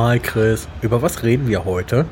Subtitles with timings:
[0.00, 2.04] Hi Chris, über was reden wir heute?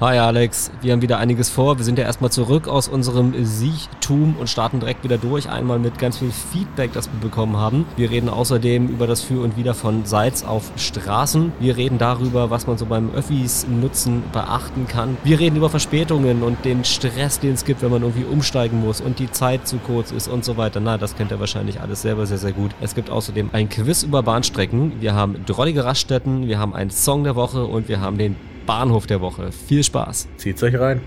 [0.00, 1.78] Hi Alex, wir haben wieder einiges vor.
[1.78, 5.48] Wir sind ja erstmal zurück aus unserem Siechtum und starten direkt wieder durch.
[5.48, 7.86] Einmal mit ganz viel Feedback, das wir bekommen haben.
[7.96, 11.52] Wir reden außerdem über das Für und Wider von Salz auf Straßen.
[11.60, 15.16] Wir reden darüber, was man so beim Öffis nutzen beachten kann.
[15.22, 19.00] Wir reden über Verspätungen und den Stress, den es gibt, wenn man irgendwie umsteigen muss
[19.00, 20.80] und die Zeit zu kurz ist und so weiter.
[20.80, 22.72] Na, das kennt ihr wahrscheinlich alles selber sehr, sehr gut.
[22.80, 25.00] Es gibt außerdem ein Quiz über Bahnstrecken.
[25.00, 26.48] Wir haben drollige Raststätten.
[26.48, 28.34] Wir haben einen Song der Woche und wir haben den
[28.66, 29.52] Bahnhof der Woche.
[29.52, 30.28] Viel Spaß.
[30.36, 31.00] Zieht's euch rein.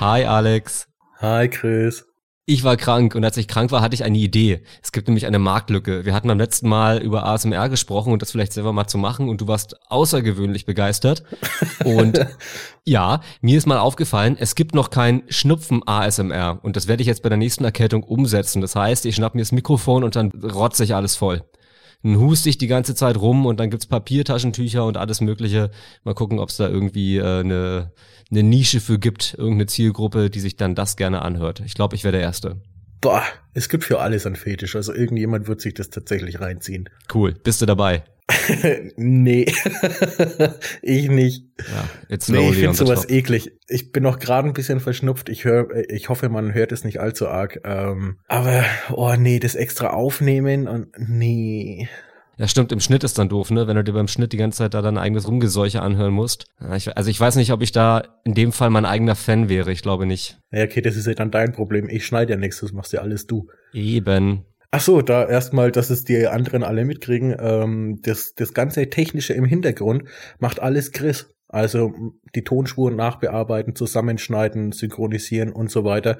[0.00, 0.88] Hi Alex.
[1.20, 2.04] Hi Chris.
[2.44, 4.62] Ich war krank und als ich krank war, hatte ich eine Idee.
[4.82, 6.04] Es gibt nämlich eine Marktlücke.
[6.04, 9.28] Wir hatten beim letzten Mal über ASMR gesprochen und das vielleicht selber mal zu machen
[9.28, 11.22] und du warst außergewöhnlich begeistert.
[11.84, 12.18] Und
[12.84, 17.06] ja, mir ist mal aufgefallen, es gibt noch kein Schnupfen ASMR und das werde ich
[17.06, 18.60] jetzt bei der nächsten Erkältung umsetzen.
[18.60, 21.44] Das heißt, ich schnapp mir das Mikrofon und dann rotze ich alles voll.
[22.02, 25.70] Dann huste ich die ganze Zeit rum und dann gibt's Papiertaschentücher und alles mögliche.
[26.02, 27.92] Mal gucken, ob es da irgendwie äh, eine
[28.32, 31.62] eine Nische für gibt, irgendeine Zielgruppe, die sich dann das gerne anhört.
[31.64, 32.60] Ich glaube, ich wäre der Erste.
[33.00, 34.74] Boah, es gibt für alles ein Fetisch.
[34.74, 36.88] Also irgendjemand wird sich das tatsächlich reinziehen.
[37.12, 37.34] Cool.
[37.34, 38.04] Bist du dabei?
[38.96, 39.44] nee,
[40.82, 41.44] ich nicht.
[41.58, 43.10] Ja, it's nee, ich finde sowas top.
[43.10, 43.52] eklig.
[43.68, 45.28] Ich bin noch gerade ein bisschen verschnupft.
[45.28, 47.60] Ich höre, ich hoffe, man hört es nicht allzu arg.
[47.64, 51.88] Ähm, aber oh nee, das extra aufnehmen und nee.
[52.42, 53.68] Ja, stimmt, im Schnitt ist dann doof, ne?
[53.68, 56.46] Wenn du dir beim Schnitt die ganze Zeit da dein eigenes Rumgeseuche anhören musst.
[56.74, 59.70] Ich, also ich weiß nicht, ob ich da in dem Fall mein eigener Fan wäre.
[59.70, 60.40] Ich glaube nicht.
[60.50, 61.88] Ja, okay, das ist ja dann dein Problem.
[61.88, 63.46] Ich schneide ja nichts, das machst ja alles du.
[63.72, 64.44] Eben.
[64.72, 67.36] Ach so, da erstmal, dass es die anderen alle mitkriegen.
[67.38, 70.08] Ähm, das, das ganze Technische im Hintergrund
[70.40, 71.32] macht alles Chris.
[71.46, 71.94] Also
[72.34, 76.18] die Tonspuren nachbearbeiten, zusammenschneiden, synchronisieren und so weiter.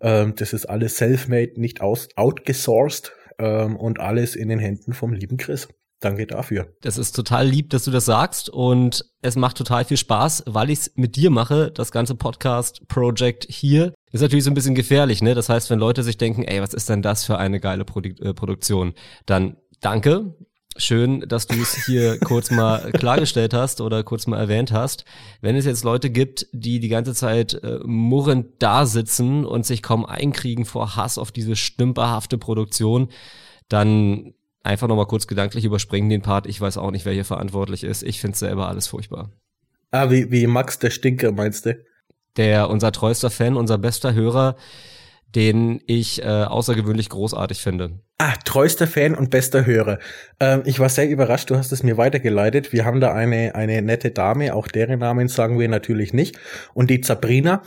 [0.00, 5.12] Ähm, das ist alles self-made, nicht aus outgesourced ähm, und alles in den Händen vom
[5.12, 5.68] lieben Chris.
[6.00, 6.74] Danke dafür.
[6.82, 10.68] Das ist total lieb, dass du das sagst und es macht total viel Spaß, weil
[10.68, 13.94] ich es mit dir mache, das ganze Podcast-Project hier.
[14.12, 15.34] Ist natürlich so ein bisschen gefährlich, ne?
[15.34, 18.10] Das heißt, wenn Leute sich denken, ey, was ist denn das für eine geile Produ
[18.20, 18.92] äh, Produktion,
[19.24, 20.34] dann danke.
[20.78, 25.04] Schön, dass du es hier kurz mal klargestellt hast oder kurz mal erwähnt hast.
[25.40, 29.82] Wenn es jetzt Leute gibt, die die ganze Zeit äh, murrend da sitzen und sich
[29.82, 33.08] kaum einkriegen vor Hass auf diese stümperhafte Produktion,
[33.68, 36.46] dann einfach nochmal kurz gedanklich überspringen den Part.
[36.46, 38.02] Ich weiß auch nicht, wer hier verantwortlich ist.
[38.02, 39.30] Ich finde selber alles furchtbar.
[39.92, 41.78] Ah, wie, wie Max der Stinker, meinst du?
[42.36, 44.56] Der, unser treuester Fan, unser bester Hörer,
[45.34, 48.00] den ich äh, außergewöhnlich großartig finde.
[48.18, 49.98] Ah, treuester Fan und bester Hörer.
[50.40, 52.72] Ähm, ich war sehr überrascht, du hast es mir weitergeleitet.
[52.72, 56.38] Wir haben da eine, eine nette Dame, auch deren Namen sagen wir natürlich nicht.
[56.72, 57.62] Und die Sabrina,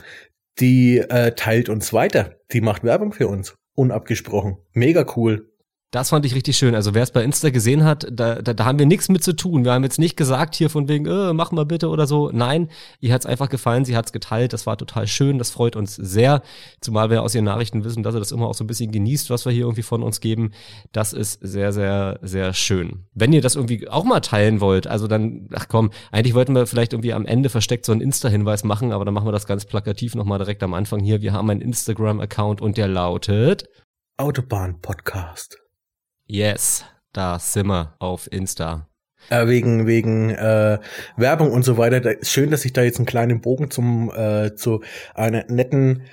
[0.60, 2.36] die äh, teilt uns weiter.
[2.52, 3.56] Die macht Werbung für uns.
[3.76, 4.58] Unabgesprochen.
[4.74, 5.49] Mega cool.
[5.92, 6.76] Das fand ich richtig schön.
[6.76, 9.36] Also wer es bei Insta gesehen hat, da, da, da haben wir nichts mit zu
[9.36, 9.66] tun.
[9.66, 12.30] Wir haben jetzt nicht gesagt hier von wegen, äh, mach mal bitte oder so.
[12.32, 12.70] Nein,
[13.00, 14.54] ihr hat's einfach gefallen, sie hat's geteilt.
[14.54, 16.44] Das war total schön, das freut uns sehr.
[16.80, 19.32] Zumal wir aus ihren Nachrichten wissen, dass er das immer auch so ein bisschen genießt,
[19.32, 20.52] was wir hier irgendwie von uns geben.
[20.92, 23.08] Das ist sehr, sehr, sehr schön.
[23.16, 26.68] Wenn ihr das irgendwie auch mal teilen wollt, also dann, ach komm, eigentlich wollten wir
[26.68, 29.66] vielleicht irgendwie am Ende versteckt so einen Insta-Hinweis machen, aber dann machen wir das ganz
[29.66, 31.24] plakativ nochmal direkt am Anfang hier.
[31.24, 33.68] Wir haben einen Instagram-Account und der lautet
[34.18, 35.58] Autobahn Podcast.
[36.32, 38.88] Yes, da sind wir auf Insta.
[39.32, 40.78] Äh, wegen wegen äh,
[41.18, 42.02] Werbung und so weiter.
[42.02, 44.84] Da, schön, dass ich da jetzt einen kleinen Bogen zum äh, zu
[45.16, 46.04] einer netten,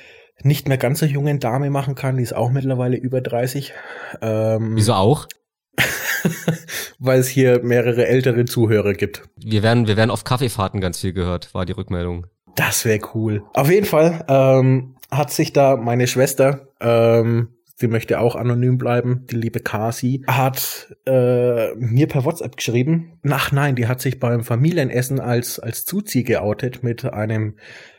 [0.43, 2.17] nicht mehr ganz so jungen Dame machen kann.
[2.17, 3.75] Die ist auch mittlerweile über 30.
[4.23, 5.29] Ähm, Wieso auch?
[6.99, 9.23] Weil es hier mehrere ältere Zuhörer gibt.
[9.37, 12.27] Wir werden, wir werden auf Kaffeefahrten ganz viel gehört, war die Rückmeldung.
[12.55, 13.43] Das wäre cool.
[13.53, 19.27] Auf jeden Fall ähm, hat sich da meine Schwester ähm, sie möchte auch anonym bleiben,
[19.31, 24.45] die liebe Kasi, hat äh, mir per WhatsApp geschrieben, ach nein, die hat sich beim
[24.45, 27.57] Familienessen als, als Zuzieh geoutet mit einem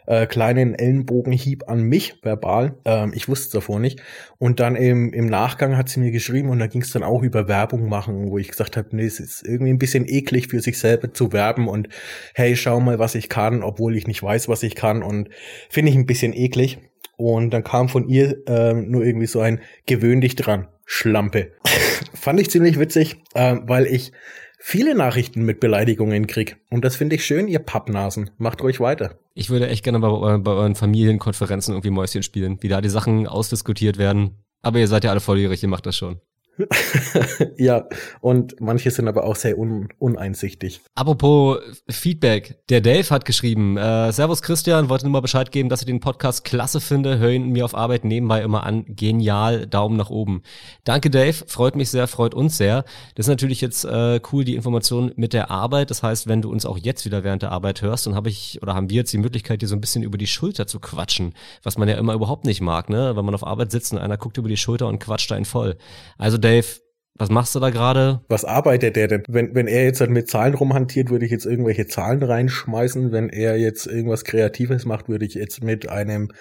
[0.08, 2.78] äh, kleinen Ellenbogenhieb an mich, verbal.
[2.86, 4.02] Ähm, ich wusste es davor nicht.
[4.40, 7.22] Und dann im, im Nachgang hat sie mir geschrieben und da ging es dann auch
[7.22, 10.60] über Werbung machen, wo ich gesagt habe, nee, es ist irgendwie ein bisschen eklig für
[10.60, 11.90] sich selber zu werben und
[12.34, 15.30] hey, schau mal, was ich kann, obwohl ich nicht weiß, was ich kann und
[15.70, 16.80] finde ich ein bisschen eklig.
[17.18, 21.52] Und dann kam von ihr äh, nur irgendwie so ein gewöhn dich dran, Schlampe.
[22.14, 24.12] Fand ich ziemlich witzig, äh, weil ich
[24.60, 26.58] viele Nachrichten mit Beleidigungen krieg.
[26.70, 28.30] Und das finde ich schön, ihr Pappnasen.
[28.38, 29.18] Macht ruhig weiter.
[29.34, 33.28] Ich würde echt gerne bei, bei euren Familienkonferenzen irgendwie Mäuschen spielen, wie da die Sachen
[33.28, 34.44] ausdiskutiert werden.
[34.62, 36.22] Aber ihr seid ja alle volljährig, ihr macht das schon.
[37.58, 37.88] ja,
[38.22, 40.82] und manche sind aber auch sehr un uneinsichtig.
[40.96, 41.58] Apropos
[41.90, 45.86] Feedback, der Dave hat geschrieben, äh, Servus Christian, wollte nur mal Bescheid geben, dass ich
[45.86, 50.10] den Podcast klasse finde, höre ihn mir auf Arbeit nebenbei immer an, genial, Daumen nach
[50.10, 50.42] oben.
[50.84, 52.84] Danke Dave, freut mich sehr, freut uns sehr.
[53.16, 56.52] Das ist natürlich jetzt äh, cool, die Information mit der Arbeit, das heißt, wenn du
[56.52, 59.14] uns auch jetzt wieder während der Arbeit hörst, dann habe ich, oder haben wir jetzt
[59.14, 61.34] die Möglichkeit, dir so ein bisschen über die Schulter zu quatschen,
[61.64, 64.18] was man ja immer überhaupt nicht mag, ne, wenn man auf Arbeit sitzt und einer
[64.18, 65.78] guckt über die Schulter und quatscht einen voll.
[66.18, 66.80] Also Dave,
[67.16, 68.22] was machst du da gerade?
[68.30, 69.24] Was arbeitet der denn?
[69.28, 73.12] Wenn, wenn er jetzt halt mit Zahlen rumhantiert, würde ich jetzt irgendwelche Zahlen reinschmeißen.
[73.12, 76.32] Wenn er jetzt irgendwas Kreatives macht, würde ich jetzt mit einem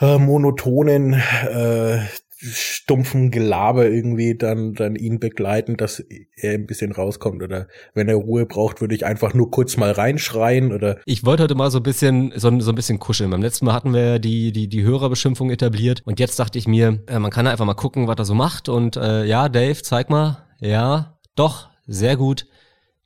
[0.00, 2.00] äh, monotonen äh,
[2.40, 5.98] stumpfen Gelaber irgendwie dann, dann ihn begleiten, dass
[6.36, 7.42] er ein bisschen rauskommt.
[7.42, 11.00] Oder wenn er Ruhe braucht, würde ich einfach nur kurz mal reinschreien oder.
[11.04, 13.30] Ich wollte heute mal so ein bisschen, so, so ein bisschen kuscheln.
[13.30, 17.02] Beim letzten Mal hatten wir die, die, die Hörerbeschimpfung etabliert und jetzt dachte ich mir,
[17.08, 20.08] äh, man kann einfach mal gucken, was er so macht und äh, ja, Dave, zeig
[20.08, 20.46] mal.
[20.60, 22.46] Ja, doch, sehr gut.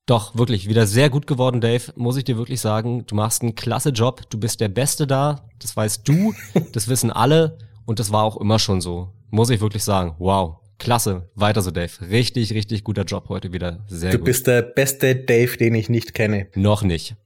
[0.05, 3.06] Doch, wirklich, wieder sehr gut geworden, Dave, muss ich dir wirklich sagen.
[3.06, 6.35] Du machst einen klasse Job, du bist der Beste da, das weißt du,
[6.73, 7.56] das wissen alle
[7.87, 10.14] und das war auch immer schon so muss ich wirklich sagen.
[10.19, 10.58] Wow.
[10.79, 11.31] Klasse.
[11.34, 11.90] Weiter so, Dave.
[12.11, 13.84] Richtig, richtig guter Job heute wieder.
[13.88, 14.26] Sehr du gut.
[14.26, 16.49] Du bist der beste Dave, den ich nicht kenne.
[16.55, 17.17] Noch nicht.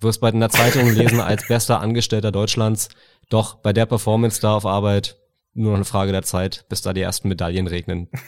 [0.00, 2.88] Du wirst bald in der Zeitung lesen als bester Angestellter Deutschlands.
[3.30, 5.18] Doch bei der Performance da auf Arbeit
[5.54, 8.08] nur noch eine Frage der Zeit, bis da die ersten Medaillen regnen.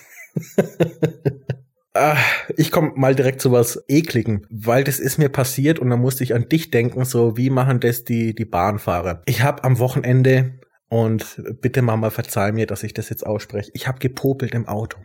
[1.97, 2.17] Ah,
[2.57, 6.25] ich komme mal direkt zu was Ekligen, weil das ist mir passiert und dann musste
[6.25, 9.23] ich an dich denken, so wie machen das die, die Bahnfahrer.
[9.27, 10.59] Ich habe am Wochenende
[10.95, 13.69] und bitte Mama, verzeih mir, dass ich das jetzt ausspreche.
[13.75, 15.01] Ich habe gepopelt im Auto.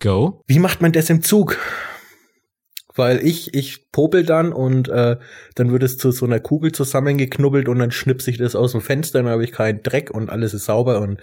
[0.00, 0.42] Go.
[0.48, 1.58] Wie macht man das im Zug?
[2.96, 5.16] Weil ich, ich popel dann und äh,
[5.54, 8.80] dann wird es zu so einer Kugel zusammengeknubbelt und dann schnipse ich das aus dem
[8.80, 11.20] Fenster, dann habe ich keinen Dreck und alles ist sauber und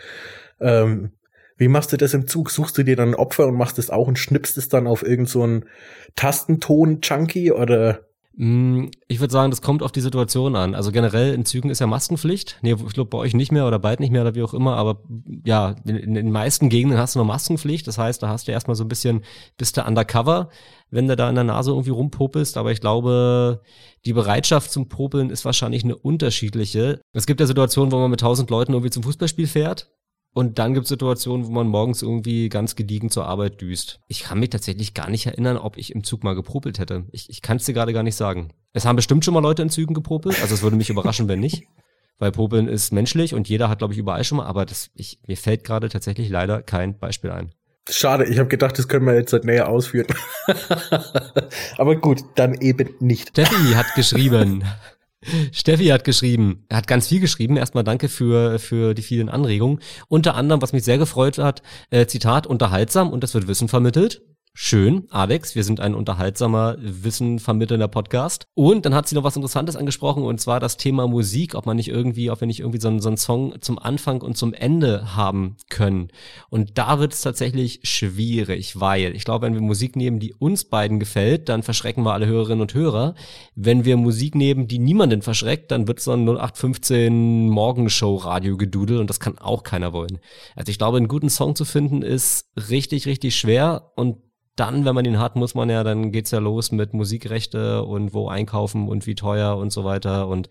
[0.62, 1.12] ähm,
[1.58, 2.52] wie machst du das im Zug?
[2.52, 5.04] Suchst du dir dann ein Opfer und machst es auch und schnippst es dann auf
[5.04, 5.68] irgendeinen so
[6.16, 8.06] Tastenton-Junkie oder
[8.38, 10.76] ich würde sagen, das kommt auf die Situation an.
[10.76, 12.58] Also generell in Zügen ist ja Maskenpflicht.
[12.62, 14.76] Nee, ich glaube bei euch nicht mehr oder bald nicht mehr oder wie auch immer,
[14.76, 15.04] aber
[15.46, 17.88] ja, in, in den meisten Gegenden hast du noch Maskenpflicht.
[17.88, 19.24] Das heißt, da hast du erstmal so ein bisschen,
[19.56, 20.50] bist du undercover,
[20.90, 22.58] wenn du da in der Nase irgendwie rumpopelst.
[22.58, 23.62] Aber ich glaube,
[24.04, 27.00] die Bereitschaft zum Popeln ist wahrscheinlich eine unterschiedliche.
[27.14, 29.96] Es gibt ja Situationen, wo man mit tausend Leuten irgendwie zum Fußballspiel fährt
[30.36, 34.02] und dann gibt es Situationen, wo man morgens irgendwie ganz gediegen zur Arbeit düst.
[34.10, 37.06] Ich kann mich tatsächlich gar nicht erinnern, ob ich im Zug mal gepropelt hätte.
[37.14, 38.50] Ich, ich kann es dir gerade gar nicht sagen.
[38.74, 40.42] Es haben bestimmt schon mal Leute in Zügen gepropelt.
[40.42, 41.64] Also es würde mich überraschen, wenn nicht.
[42.20, 44.46] Weil Popeln ist menschlich und jeder hat, glaube ich, überall schon mal.
[44.46, 47.54] Aber das, ich, mir fällt gerade tatsächlich leider kein Beispiel ein.
[47.90, 50.08] Schade, ich habe gedacht, das können wir jetzt näher ausführen.
[51.78, 53.30] aber gut, dann eben nicht.
[53.30, 54.66] Steffi hat geschrieben.
[55.52, 57.58] Steffi hat geschrieben, er hat ganz viel geschrieben.
[57.58, 59.80] Erstmal danke für, für die vielen Anregungen.
[60.08, 64.22] Unter anderem, was mich sehr gefreut hat, äh, Zitat, unterhaltsam und das wird Wissen vermittelt.
[64.58, 68.48] Schön, Alex, wir sind ein unterhaltsamer, wissenvermittelnder Podcast.
[68.54, 71.76] Und dann hat sie noch was Interessantes angesprochen, und zwar das Thema Musik, ob man
[71.76, 74.54] nicht irgendwie, ob wir nicht irgendwie so einen, so einen Song zum Anfang und zum
[74.54, 76.08] Ende haben können.
[76.50, 80.64] Und da wird es tatsächlich schwierig, weil ich glaube, wenn wir Musik nehmen, die uns
[80.64, 83.16] beiden gefällt, dann verschrecken wir alle Hörerinnen und Hörer.
[83.56, 89.20] Wenn wir Musik nehmen, die niemanden verschreckt, dann wird so ein 0815 Morgenshow-Radio-Gedudel und das
[89.20, 90.20] kann auch keiner wollen.
[90.56, 94.25] Also ich glaube, einen guten Song zu finden ist richtig, richtig schwer und
[94.56, 98.14] dann, wenn man ihn hat, muss man ja, dann geht's ja los mit Musikrechte und
[98.14, 100.28] wo einkaufen und wie teuer und so weiter.
[100.28, 100.50] Und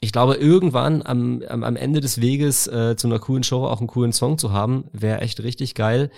[0.00, 3.80] ich glaube, irgendwann am, am, am Ende des Weges äh, zu einer coolen Show auch
[3.80, 6.10] einen coolen Song zu haben, wäre echt richtig geil.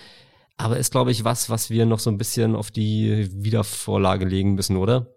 [0.56, 4.54] Aber ist, glaube ich, was, was wir noch so ein bisschen auf die Wiedervorlage legen
[4.54, 5.08] müssen, oder?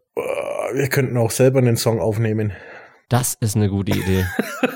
[0.73, 2.53] Wir könnten auch selber einen Song aufnehmen.
[3.09, 4.25] Das ist eine gute Idee.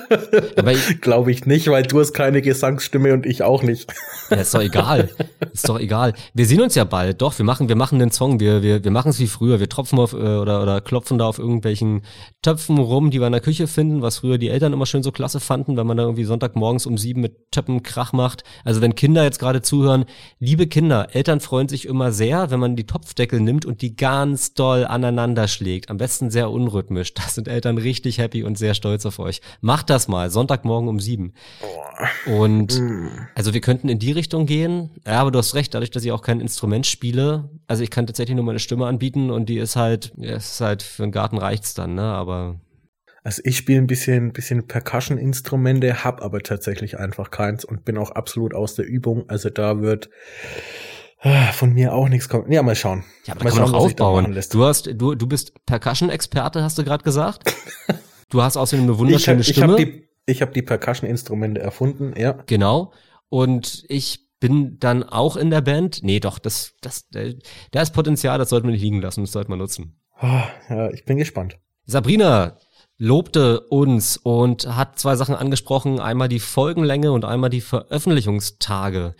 [0.56, 0.72] Aber
[1.02, 3.92] glaube ich nicht, weil du hast keine Gesangsstimme und ich auch nicht.
[4.30, 5.10] Ja, ist doch egal.
[5.52, 6.14] Ist doch egal.
[6.32, 7.20] Wir sehen uns ja bald.
[7.20, 8.40] Doch, wir machen, wir machen den Song.
[8.40, 9.60] Wir, wir, wir machen es wie früher.
[9.60, 12.02] Wir tropfen auf äh, oder, oder klopfen da auf irgendwelchen
[12.40, 15.12] Töpfen rum, die wir in der Küche finden, was früher die Eltern immer schön so
[15.12, 18.44] klasse fanden, wenn man da irgendwie Sonntagmorgens um sieben mit Töpfen Krach macht.
[18.64, 20.06] Also wenn Kinder jetzt gerade zuhören,
[20.38, 24.54] liebe Kinder, Eltern freuen sich immer sehr, wenn man die Topfdeckel nimmt und die ganz
[24.54, 25.90] doll aneinander schlägt.
[25.90, 27.12] Am besten sehr unrhythmisch.
[27.12, 29.40] Das sind Eltern richtig happy und sehr stolz auf euch.
[29.60, 31.34] Macht das mal, Sonntagmorgen um sieben.
[32.26, 33.08] Und mm.
[33.34, 34.90] also wir könnten in die Richtung gehen.
[35.06, 37.50] Ja, aber du hast recht, dadurch, dass ich auch kein Instrument spiele.
[37.66, 41.02] Also ich kann tatsächlich nur meine Stimme anbieten und die ist halt, ist halt für
[41.02, 42.02] den Garten reicht's dann, ne?
[42.02, 42.60] Aber
[43.24, 48.10] also ich spiele ein bisschen, bisschen Percussion-Instrumente, hab aber tatsächlich einfach keins und bin auch
[48.10, 49.28] absolut aus der Übung.
[49.28, 50.10] Also da wird
[51.20, 52.50] äh, von mir auch nichts kommen.
[52.50, 53.04] Ja, mal schauen.
[53.26, 54.40] Ja, aber mal kann schauen, man auch aufbauen.
[54.50, 57.54] Du hast, du, du bist Percussion-Experte, hast du gerade gesagt.
[58.32, 59.74] Du hast außerdem eine wunderschöne ich hab, Stimme.
[59.74, 62.32] Ich habe die, ich hab die Percussion-Instrumente erfunden, ja.
[62.46, 62.92] Genau.
[63.28, 66.02] Und ich bin dann auch in der Band.
[66.02, 69.52] Nee, doch, das, das, da ist Potenzial, das sollten wir nicht liegen lassen, das sollten
[69.52, 70.00] wir nutzen.
[70.16, 71.58] Ah, ja, ich bin gespannt.
[71.84, 72.56] Sabrina
[72.96, 76.00] lobte uns und hat zwei Sachen angesprochen.
[76.00, 79.14] Einmal die Folgenlänge und einmal die Veröffentlichungstage.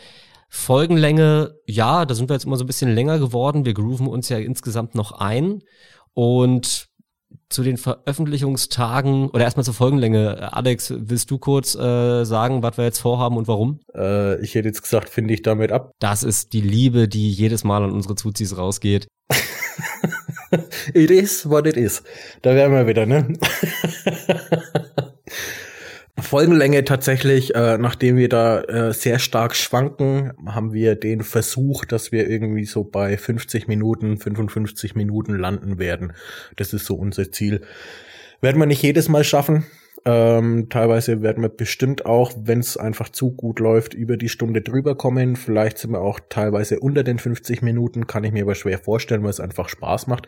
[0.48, 3.66] Folgenlänge, ja, da sind wir jetzt immer so ein bisschen länger geworden.
[3.66, 5.62] Wir grooven uns ja insgesamt noch ein.
[6.14, 6.88] Und
[7.52, 10.52] zu den Veröffentlichungstagen oder erstmal zur Folgenlänge.
[10.52, 13.80] Alex, willst du kurz äh, sagen, was wir jetzt vorhaben und warum?
[13.94, 15.92] Äh, ich hätte jetzt gesagt, finde ich damit ab.
[15.98, 19.08] Das ist die Liebe, die jedes Mal an unsere Zuzis rausgeht.
[20.94, 22.02] it is what it is.
[22.42, 23.32] Da wären wir wieder, ne?
[26.22, 32.12] Folgenlänge tatsächlich, äh, nachdem wir da äh, sehr stark schwanken, haben wir den Versuch, dass
[32.12, 36.12] wir irgendwie so bei 50 Minuten, 55 Minuten landen werden.
[36.56, 37.62] Das ist so unser Ziel.
[38.40, 39.64] Werden wir nicht jedes Mal schaffen.
[40.04, 44.60] Ähm, teilweise werden wir bestimmt auch, wenn es einfach zu gut läuft, über die Stunde
[44.60, 45.36] drüber kommen.
[45.36, 49.22] Vielleicht sind wir auch teilweise unter den 50 Minuten, kann ich mir aber schwer vorstellen,
[49.22, 50.26] weil es einfach Spaß macht.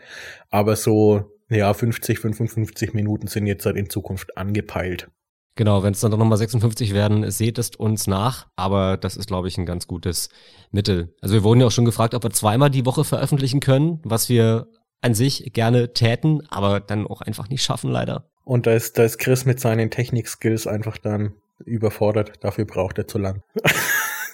[0.49, 5.09] Aber so, ja, 50, 55 Minuten sind jetzt halt in Zukunft angepeilt.
[5.55, 8.47] Genau, wenn es dann doch nochmal 56 werden, seht es uns nach.
[8.57, 10.29] Aber das ist, glaube ich, ein ganz gutes
[10.71, 11.15] Mittel.
[11.21, 14.27] Also wir wurden ja auch schon gefragt, ob wir zweimal die Woche veröffentlichen können, was
[14.27, 14.67] wir
[15.01, 18.29] an sich gerne täten, aber dann auch einfach nicht schaffen, leider.
[18.43, 21.33] Und da ist, da ist Chris mit seinen Technik-Skills einfach dann
[21.63, 22.33] überfordert.
[22.41, 23.41] Dafür braucht er zu lang.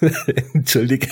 [0.54, 1.08] Entschuldige.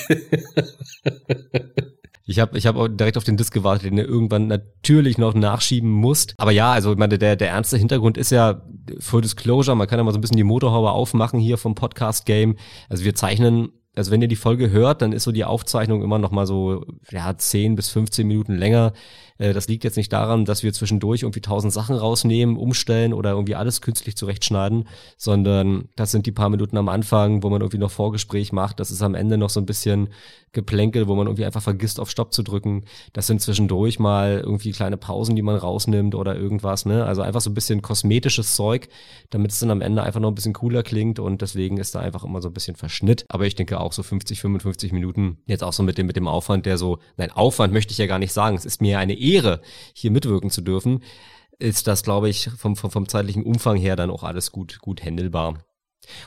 [2.29, 5.33] Ich habe ich hab auch direkt auf den Disc gewartet, den er irgendwann natürlich noch
[5.33, 6.27] nachschieben muss.
[6.37, 8.61] Aber ja, also ich meine, der, der ernste Hintergrund ist ja
[8.99, 9.75] Full Disclosure.
[9.75, 12.55] Man kann ja mal so ein bisschen die Motorhaube aufmachen hier vom Podcast-Game.
[12.87, 16.19] Also wir zeichnen also wenn ihr die Folge hört, dann ist so die Aufzeichnung immer
[16.19, 18.93] noch mal so ja 10 bis 15 Minuten länger.
[19.39, 23.31] Äh, das liegt jetzt nicht daran, dass wir zwischendurch irgendwie tausend Sachen rausnehmen, umstellen oder
[23.31, 27.79] irgendwie alles künstlich zurechtschneiden, sondern das sind die paar Minuten am Anfang, wo man irgendwie
[27.79, 28.79] noch Vorgespräch macht.
[28.79, 30.09] Das ist am Ende noch so ein bisschen
[30.51, 32.83] Geplänkel, wo man irgendwie einfach vergisst, auf Stopp zu drücken.
[33.13, 36.85] Das sind zwischendurch mal irgendwie kleine Pausen, die man rausnimmt oder irgendwas.
[36.85, 37.05] Ne?
[37.05, 38.89] Also einfach so ein bisschen kosmetisches Zeug,
[39.29, 41.99] damit es dann am Ende einfach noch ein bisschen cooler klingt und deswegen ist da
[41.99, 43.25] einfach immer so ein bisschen Verschnitt.
[43.29, 46.27] Aber ich denke auch so 50, 55 Minuten jetzt auch so mit dem, mit dem
[46.27, 48.55] Aufwand, der so, nein, Aufwand möchte ich ja gar nicht sagen.
[48.55, 49.61] Es ist mir eine Ehre,
[49.93, 51.03] hier mitwirken zu dürfen,
[51.59, 55.03] ist das, glaube ich, vom, vom, vom zeitlichen Umfang her dann auch alles gut, gut
[55.03, 55.63] händelbar.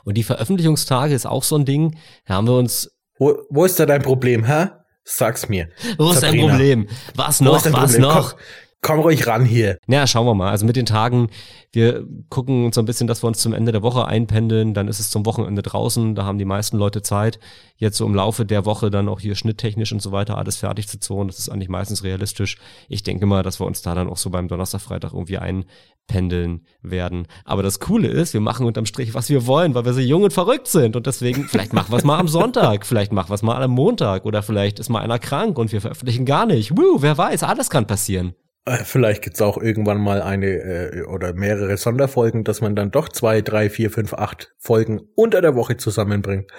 [0.05, 1.99] Und die Veröffentlichungstage ist auch so ein Ding.
[2.27, 2.91] Da haben wir uns.
[3.19, 4.69] Wo, wo ist da dein Problem, hä?
[5.05, 5.69] Sag's mir.
[5.99, 6.89] Wo ist dein Problem?
[7.15, 7.65] Was noch?
[7.65, 8.01] Was Problem?
[8.03, 8.31] noch?
[8.31, 8.41] Komm,
[8.83, 9.79] komm ruhig ran hier.
[9.87, 10.51] Ja, schauen wir mal.
[10.51, 11.29] Also mit den Tagen,
[11.71, 14.89] wir gucken uns so ein bisschen, dass wir uns zum Ende der Woche einpendeln, dann
[14.89, 17.39] ist es zum Wochenende draußen, da haben die meisten Leute Zeit,
[17.77, 20.89] jetzt so im Laufe der Woche dann auch hier schnitttechnisch und so weiter alles fertig
[20.89, 21.29] zu zonen.
[21.29, 22.59] Das ist eigentlich meistens realistisch.
[22.89, 26.67] Ich denke mal, dass wir uns da dann auch so beim Donnerstag, Freitag irgendwie einpendeln
[26.83, 27.29] werden.
[27.45, 30.25] Aber das Coole ist, wir machen unterm Strich, was wir wollen, weil wir so jung
[30.25, 33.35] und verrückt sind und deswegen, vielleicht machen wir es mal am Sonntag, vielleicht machen wir
[33.35, 36.77] es mal am Montag oder vielleicht ist mal einer krank und wir veröffentlichen gar nicht.
[36.77, 38.35] Woo, wer weiß, alles kann passieren.
[38.64, 43.09] Äh, vielleicht gibt's auch irgendwann mal eine äh, oder mehrere Sonderfolgen, dass man dann doch
[43.09, 46.50] zwei, drei, vier, fünf, acht Folgen unter der Woche zusammenbringt.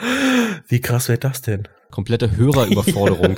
[0.67, 1.67] Wie krass wäre das denn?
[1.91, 3.37] Komplette Hörerüberforderung.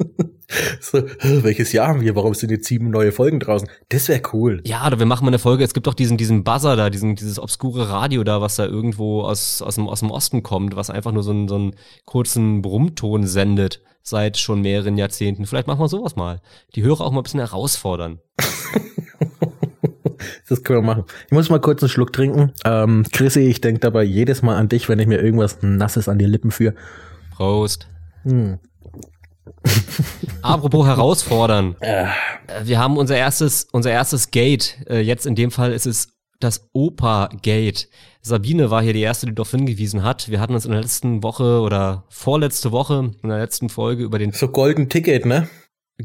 [0.80, 2.14] so, welches Jahr haben wir?
[2.16, 3.68] Warum sind jetzt sieben neue Folgen draußen?
[3.88, 4.60] Das wäre cool.
[4.66, 5.64] Ja, oder wir machen mal eine Folge.
[5.64, 9.22] Es gibt doch diesen, diesen Buzzer da, diesen, dieses obskure Radio da, was da irgendwo
[9.22, 12.60] aus, aus, dem, aus dem Osten kommt, was einfach nur so einen, so einen kurzen
[12.60, 15.46] Brummton sendet seit schon mehreren Jahrzehnten.
[15.46, 16.40] Vielleicht machen wir sowas mal.
[16.74, 18.20] Die Hörer auch mal ein bisschen herausfordern.
[20.48, 21.04] das können wir machen.
[21.26, 22.52] Ich muss mal kurz einen Schluck trinken.
[22.64, 26.18] Ähm, Chrissy, ich denke dabei jedes Mal an dich, wenn ich mir irgendwas Nasses an
[26.18, 26.74] die Lippen führe.
[27.34, 27.88] Prost.
[28.24, 28.58] Hm.
[30.42, 31.76] Apropos herausfordern.
[31.80, 32.06] Äh.
[32.64, 34.76] Wir haben unser erstes, unser erstes Gate.
[34.88, 36.08] Äh, jetzt in dem Fall ist es
[36.40, 37.88] das Opa-Gate.
[38.22, 40.28] Sabine war hier die erste, die darauf hingewiesen hat.
[40.28, 44.18] Wir hatten uns in der letzten Woche oder vorletzte Woche in der letzten Folge über
[44.18, 45.48] den so Golden Ticket, ne?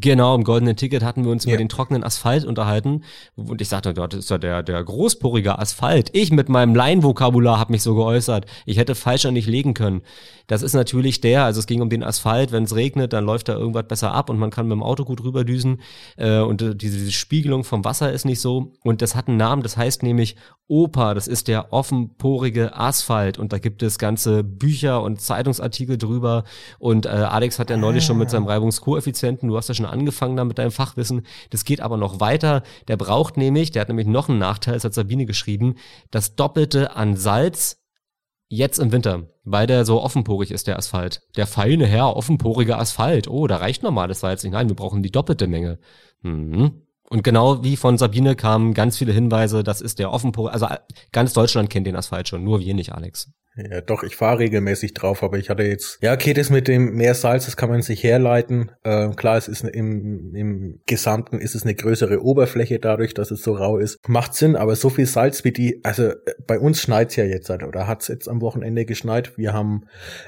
[0.02, 1.52] Genau, im goldenen Ticket hatten wir uns ja.
[1.52, 3.04] über den trockenen Asphalt unterhalten.
[3.36, 6.10] Und ich sagte, dort ist ja der, der großporige Asphalt.
[6.14, 8.46] Ich mit meinem Laienvokabular habe mich so geäußert.
[8.66, 10.02] Ich hätte falscher nicht legen können.
[10.48, 13.48] Das ist natürlich der, also es ging um den Asphalt, wenn es regnet, dann läuft
[13.48, 15.82] da irgendwas besser ab und man kann mit dem Auto gut rüberdüsen.
[16.18, 18.74] Äh, und äh, diese, diese Spiegelung vom Wasser ist nicht so.
[18.84, 20.36] Und das hat einen Namen, das heißt nämlich
[20.68, 23.38] Opa, das ist der offenporige Asphalt.
[23.38, 26.44] Und da gibt es ganze Bücher und Zeitungsartikel drüber.
[26.80, 28.08] Und äh, Alex hat ja neulich ah.
[28.08, 31.25] schon mit seinem Reibungskoeffizienten, du hast ja schon angefangen da mit deinem Fachwissen.
[31.50, 32.63] Das geht aber noch weiter.
[32.88, 35.75] Der braucht nämlich, der hat nämlich noch einen Nachteil, das hat Sabine geschrieben,
[36.12, 37.82] das Doppelte an Salz
[38.48, 41.24] Jetzt im Winter, weil der so offenporig ist, der Asphalt.
[41.36, 43.27] Der feine Herr, offenporige Asphalt.
[43.27, 44.54] Oh, da reicht normales Salz nicht.
[44.54, 45.80] Nein, wir brauchen die doppelte Menge.
[46.22, 46.85] Mhm.
[47.16, 50.68] Und genau wie von Sabine kamen ganz viele Hinweise, das ist der Offenpo, also
[51.14, 53.32] ganz Deutschland kennt den Asphalt schon, nur wir nicht, Alex.
[53.56, 56.96] Ja, doch, ich fahre regelmäßig drauf, aber ich hatte jetzt, ja, okay, das mit dem
[56.96, 58.70] Meersalz, das kann man sich herleiten.
[58.84, 63.44] Äh, klar, es ist im, im Gesamten ist es eine größere Oberfläche dadurch, dass es
[63.44, 63.98] so rau ist.
[64.10, 67.50] Macht Sinn, aber so viel Salz wie die, also äh, bei uns schneit's ja jetzt,
[67.50, 69.38] oder hat's jetzt am Wochenende geschneit.
[69.38, 69.86] Wir haben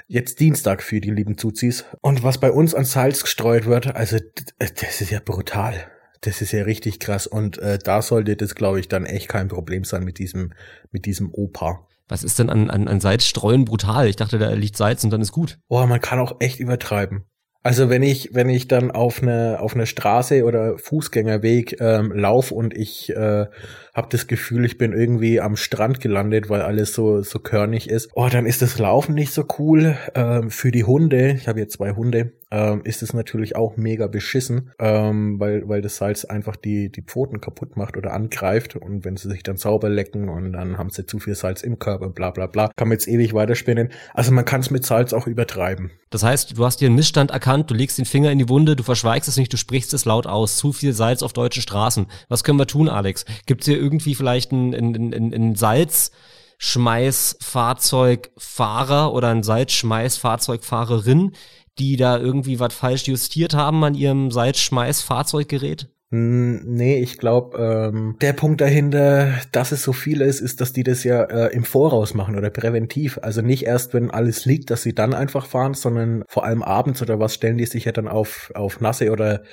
[0.08, 1.84] jetzt Dienstag für die lieben Zuzis.
[2.00, 4.20] Und was bei uns an Salz gestreut wird, also
[4.58, 5.74] das ist ja brutal.
[6.21, 9.47] Das ist ja richtig krass und äh, da sollte das, glaube ich, dann echt kein
[9.47, 10.53] Problem sein mit diesem
[10.91, 11.88] mit diesem Opa.
[12.07, 14.07] Was ist denn an, an, an Salzstreuen brutal?
[14.07, 15.59] Ich dachte, da liegt Salz und dann ist gut.
[15.67, 17.25] Boah, man kann auch echt übertreiben.
[17.63, 22.51] Also wenn ich wenn ich dann auf eine auf eine Straße oder Fußgängerweg ähm, lauf
[22.51, 23.45] und ich äh,
[23.93, 28.09] habe das Gefühl, ich bin irgendwie am Strand gelandet, weil alles so so körnig ist.
[28.13, 29.97] Oh, dann ist das Laufen nicht so cool.
[30.15, 34.07] Ähm, für die Hunde, ich habe jetzt zwei Hunde, ähm, ist es natürlich auch mega
[34.07, 39.03] beschissen, ähm, weil, weil das Salz einfach die, die Pfoten kaputt macht oder angreift und
[39.03, 42.09] wenn sie sich dann sauber lecken und dann haben sie zu viel Salz im Körper,
[42.09, 43.89] bla bla bla, kann man jetzt ewig weiterspinnen.
[44.13, 45.91] Also man kann es mit Salz auch übertreiben.
[46.09, 48.77] Das heißt, du hast dir einen Missstand erkannt, du legst den Finger in die Wunde,
[48.77, 50.55] du verschweigst es nicht, du sprichst es laut aus.
[50.57, 52.07] Zu viel Salz auf deutschen Straßen.
[52.29, 53.25] Was können wir tun, Alex?
[53.45, 56.11] Gibt es hier irgendwie vielleicht ein, ein, ein, ein Salz?
[56.59, 61.33] Schmeißfahrzeugfahrer oder ein Salzschmeißfahrzeugfahrerin,
[61.79, 65.89] die da irgendwie was falsch justiert haben an ihrem Salzschmeiß-Fahrzeuggerät?
[66.10, 70.86] Nee, ich glaube, ähm, der Punkt dahinter, dass es so viel ist, ist, dass die
[70.86, 73.19] das ja äh, im Voraus machen oder präventiv.
[73.22, 77.01] Also nicht erst, wenn alles liegt, dass sie dann einfach fahren, sondern vor allem abends
[77.01, 79.43] oder was stellen die sich ja dann auf, auf nasse oder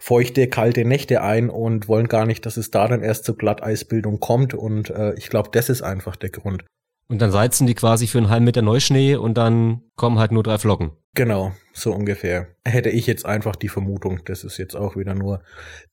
[0.00, 4.20] feuchte, kalte Nächte ein und wollen gar nicht, dass es da dann erst zur Glatteisbildung
[4.20, 4.52] kommt.
[4.52, 6.62] Und äh, ich glaube, das ist einfach der Grund.
[7.08, 10.42] Und dann salzen die quasi für einen halben Meter Neuschnee und dann kommen halt nur
[10.42, 10.90] drei Flocken.
[11.14, 12.46] Genau, so ungefähr.
[12.64, 15.42] Hätte ich jetzt einfach die Vermutung, das ist jetzt auch wieder nur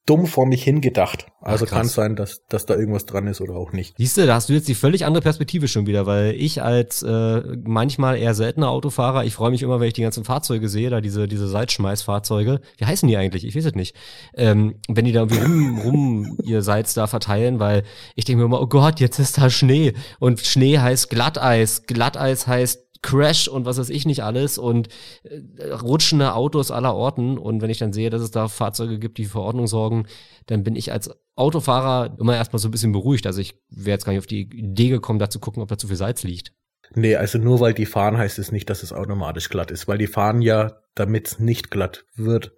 [0.06, 1.28] dumm vor mich hingedacht.
[1.42, 3.96] Also kann sein, dass, dass da irgendwas dran ist oder auch nicht.
[3.98, 7.04] Siehst du, da hast du jetzt die völlig andere Perspektive schon wieder, weil ich als
[7.04, 10.90] äh, manchmal eher seltener Autofahrer, ich freue mich immer, wenn ich die ganzen Fahrzeuge sehe,
[10.90, 12.62] da diese, diese Seitschmeißfahrzeuge.
[12.78, 13.46] Wie heißen die eigentlich?
[13.46, 13.96] Ich weiß es nicht.
[14.36, 17.84] Ähm, wenn die da irgendwie rum, rum ihr Salz da verteilen, weil
[18.16, 19.94] ich denke mir immer, oh Gott, jetzt ist da Schnee.
[20.20, 21.86] Und Schnee heißt Glatteis.
[21.88, 24.90] Glatteis heißt Crash und was weiß ich nicht alles und
[25.24, 27.38] äh, rutschende Autos aller Orten.
[27.38, 30.06] Und wenn ich dann sehe, dass es da Fahrzeuge gibt, die für Ordnung sorgen,
[30.48, 33.26] dann bin ich als Autofahrer immer erstmal so ein bisschen beruhigt.
[33.26, 35.78] Also ich wäre jetzt gar nicht auf die Idee gekommen, da zu gucken, ob da
[35.78, 36.54] zu viel Salz liegt.
[36.96, 39.98] Nee, also nur weil die fahren, heißt es nicht, dass es automatisch glatt ist, weil
[39.98, 42.52] die fahren ja, damit es nicht glatt wird.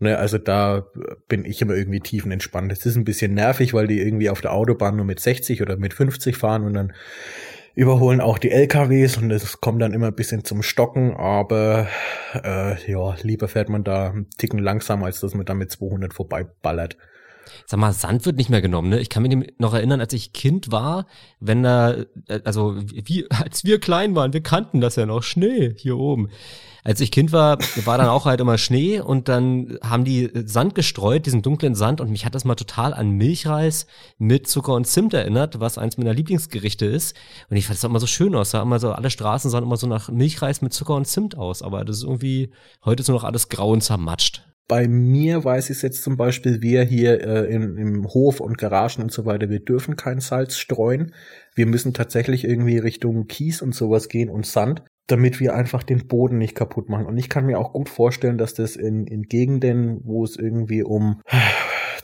[0.00, 0.86] Ne, also da
[1.26, 2.70] bin ich immer irgendwie tiefenentspannt.
[2.70, 5.76] Es ist ein bisschen nervig, weil die irgendwie auf der Autobahn nur mit 60 oder
[5.76, 6.92] mit 50 fahren und dann
[7.78, 11.86] überholen auch die LKWs und es kommt dann immer ein bisschen zum Stocken, aber
[12.34, 16.12] äh, ja, lieber fährt man da einen Ticken langsamer, als dass man da mit 200
[16.12, 16.96] vorbeiballert.
[17.66, 18.98] Sag mal, Sand wird nicht mehr genommen, ne?
[18.98, 21.06] Ich kann mich noch erinnern, als ich Kind war,
[21.38, 21.94] wenn da,
[22.26, 26.30] äh, also wie, als wir klein waren, wir kannten das ja noch, Schnee hier oben.
[26.84, 30.74] Als ich Kind war, war dann auch halt immer Schnee und dann haben die Sand
[30.74, 33.86] gestreut, diesen dunklen Sand und mich hat das mal total an Milchreis
[34.18, 37.16] mit Zucker und Zimt erinnert, was eins meiner Lieblingsgerichte ist.
[37.50, 39.76] Und ich fand es immer so schön aus, sah immer so, alle Straßen sahen immer
[39.76, 42.52] so nach Milchreis mit Zucker und Zimt aus, aber das ist irgendwie,
[42.84, 44.44] heute ist nur noch alles grau und zermatscht.
[44.68, 49.02] Bei mir weiß ich jetzt zum Beispiel, wir hier äh, im, im Hof und Garagen
[49.02, 51.14] und so weiter, wir dürfen kein Salz streuen.
[51.54, 56.06] Wir müssen tatsächlich irgendwie Richtung Kies und sowas gehen und Sand, damit wir einfach den
[56.06, 57.06] Boden nicht kaputt machen.
[57.06, 60.82] Und ich kann mir auch gut vorstellen, dass das in, in Gegenden, wo es irgendwie
[60.82, 61.22] um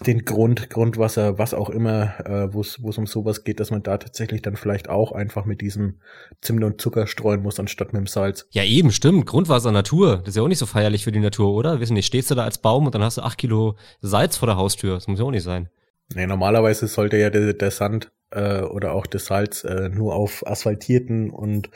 [0.06, 3.98] den Grund, Grundwasser, was auch immer, äh, wo es um sowas geht, dass man da
[3.98, 6.00] tatsächlich dann vielleicht auch einfach mit diesem
[6.40, 8.46] Zimt und Zucker streuen muss, anstatt mit dem Salz.
[8.50, 9.26] Ja, eben, stimmt.
[9.26, 10.18] Grundwasser, Natur.
[10.18, 11.80] Das ist ja auch nicht so feierlich für die Natur, oder?
[11.80, 14.46] Wissen nicht, stehst du da als Baum und dann hast du acht Kilo Salz vor
[14.46, 14.94] der Haustür.
[14.94, 15.68] Das muss ja auch nicht sein.
[16.14, 20.46] Nee, normalerweise sollte ja der, der Sand äh, oder auch das Salz äh, nur auf
[20.46, 21.70] asphaltierten und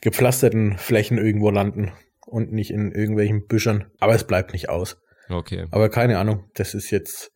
[0.00, 1.92] gepflasterten Flächen irgendwo landen
[2.26, 3.90] und nicht in irgendwelchen Büschern.
[4.00, 5.00] Aber es bleibt nicht aus.
[5.28, 5.66] Okay.
[5.70, 7.32] Aber keine Ahnung, das ist jetzt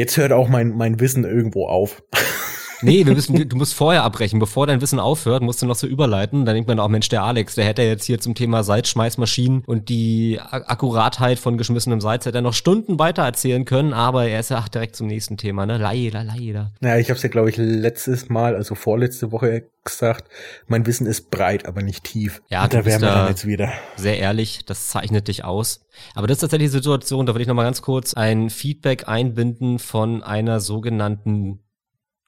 [0.00, 2.02] Jetzt hört auch mein, mein Wissen irgendwo auf.
[2.82, 4.38] Nee, wir müssen, du musst vorher abbrechen.
[4.38, 6.44] Bevor dein Wissen aufhört, musst du noch so überleiten.
[6.44, 9.88] Dann denkt man auch, Mensch, der Alex, der hätte jetzt hier zum Thema Salzschmeißmaschinen und
[9.88, 14.50] die Akkuratheit von geschmissenem Salz hätte er noch Stunden weiter erzählen können, aber er ist
[14.50, 15.78] ja ach, direkt zum nächsten Thema, ne?
[15.78, 16.72] Leider, leider.
[16.80, 20.30] Naja, ich habe es ja, glaube ich, letztes Mal, also vorletzte Woche gesagt,
[20.66, 22.42] mein Wissen ist breit, aber nicht tief.
[22.48, 23.72] Ja, und da wären wir dann jetzt wieder.
[23.96, 25.86] Sehr ehrlich, das zeichnet dich aus.
[26.14, 29.78] Aber das ist tatsächlich die Situation, da will ich nochmal ganz kurz ein Feedback einbinden
[29.78, 31.60] von einer sogenannten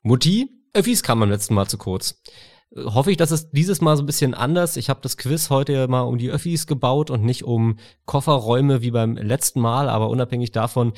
[0.02, 0.50] Mutti.
[0.74, 2.22] Öffis kam beim letzten Mal zu kurz.
[2.74, 4.76] Hoffe ich, dass es dieses Mal so ein bisschen anders.
[4.76, 8.90] Ich habe das Quiz heute mal um die Öffis gebaut und nicht um Kofferräume wie
[8.90, 10.94] beim letzten Mal, aber unabhängig davon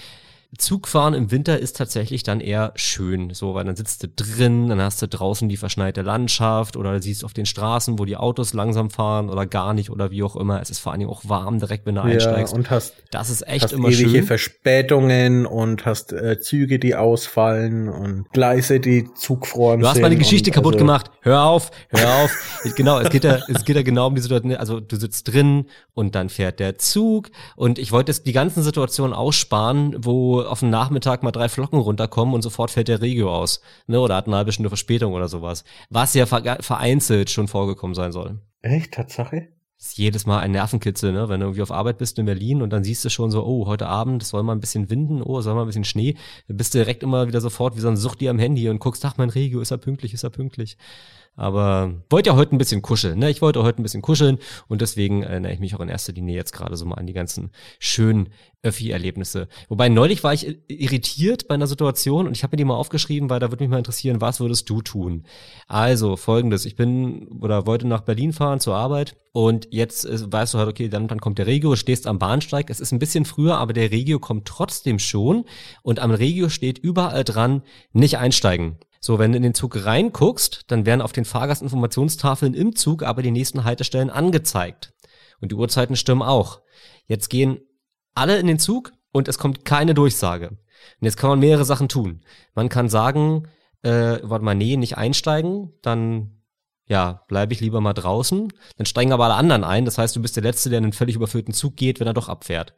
[0.59, 4.81] Zugfahren im Winter ist tatsächlich dann eher schön, so, weil dann sitzt du drin, dann
[4.81, 8.91] hast du draußen die verschneite Landschaft oder siehst auf den Straßen, wo die Autos langsam
[8.91, 10.61] fahren oder gar nicht oder wie auch immer.
[10.61, 12.55] Es ist vor allem auch warm direkt, wenn du ja, einsteigst.
[12.55, 14.25] Und hast, das ist echt hast immer ewige schön.
[14.25, 20.17] Verspätungen und hast äh, Züge, die ausfallen und Gleise, die zugfroren Du hast sind meine
[20.17, 21.11] Geschichte kaputt also, gemacht.
[21.21, 22.31] Hör auf, hör auf.
[22.77, 24.55] genau, es geht ja, es geht ja genau um die Situation.
[24.57, 28.63] Also du sitzt drin und dann fährt der Zug und ich wollte jetzt die ganzen
[28.63, 33.35] Situationen aussparen, wo auf dem Nachmittag mal drei Flocken runterkommen und sofort fällt der Regio
[33.35, 33.61] aus.
[33.87, 34.01] Ne?
[34.01, 35.65] Oder hat eine halbe Stunde Verspätung oder sowas.
[35.91, 38.41] Was ja vereinzelt schon vorgekommen sein soll.
[38.63, 39.49] Echt, Tatsache?
[39.85, 41.29] ist jedes Mal ein Nervenkitzel, ne?
[41.29, 43.67] wenn du irgendwie auf Arbeit bist in Berlin und dann siehst du schon so, oh,
[43.67, 46.17] heute Abend soll mal ein bisschen winden, oh, soll mal ein bisschen Schnee,
[46.49, 49.05] dann bist du direkt immer wieder sofort wie so ein Suchti am Handy und guckst,
[49.05, 50.79] ach, mein Regio, ist er pünktlich, ist er pünktlich.
[51.37, 53.29] Aber wollte ja heute ein bisschen kuscheln, ne?
[53.29, 56.37] Ich wollte heute ein bisschen kuscheln und deswegen erinnere ich mich auch in erster Linie
[56.37, 58.29] jetzt gerade so mal an die ganzen schönen
[58.63, 59.49] Öffi-Erlebnisse.
[59.69, 63.31] Wobei neulich war ich irritiert bei einer Situation und ich habe mir die mal aufgeschrieben,
[63.31, 65.25] weil da würde mich mal interessieren, was würdest du tun?
[65.67, 70.55] Also folgendes, ich bin oder wollte nach Berlin fahren zur Arbeit und jetzt äh, weißt
[70.55, 73.25] du halt, okay, dann, dann kommt der Regio, stehst am Bahnsteig, es ist ein bisschen
[73.25, 75.45] früher, aber der Regio kommt trotzdem schon
[75.83, 78.79] und am Regio steht überall dran, nicht einsteigen.
[79.05, 83.21] So, wenn du in den Zug reinguckst, dann werden auf den Fahrgastinformationstafeln im Zug aber
[83.21, 84.95] die nächsten Haltestellen angezeigt.
[85.43, 86.63] Und die Uhrzeiten stimmen auch.
[87.07, 87.61] Jetzt gehen
[88.15, 90.49] alle in den Zug und es kommt keine Durchsage.
[90.49, 90.59] Und
[91.03, 92.25] jetzt kann man mehrere Sachen tun.
[92.55, 93.47] Man kann sagen,
[93.83, 96.41] äh, warte mal, nee, nicht einsteigen, dann
[96.87, 98.55] ja, bleibe ich lieber mal draußen.
[98.79, 99.85] Dann steigen aber alle anderen ein.
[99.85, 102.15] Das heißt, du bist der Letzte, der in einen völlig überfüllten Zug geht, wenn er
[102.15, 102.73] doch abfährt.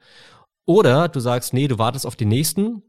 [0.64, 2.82] Oder du sagst, nee, du wartest auf den nächsten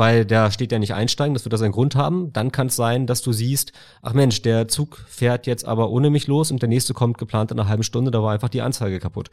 [0.00, 2.32] weil der steht ja nicht einsteigen, das wird da seinen Grund haben.
[2.32, 6.08] Dann kann es sein, dass du siehst, ach Mensch, der Zug fährt jetzt aber ohne
[6.08, 8.62] mich los und der nächste kommt geplant in einer halben Stunde, da war einfach die
[8.62, 9.28] Anzeige kaputt.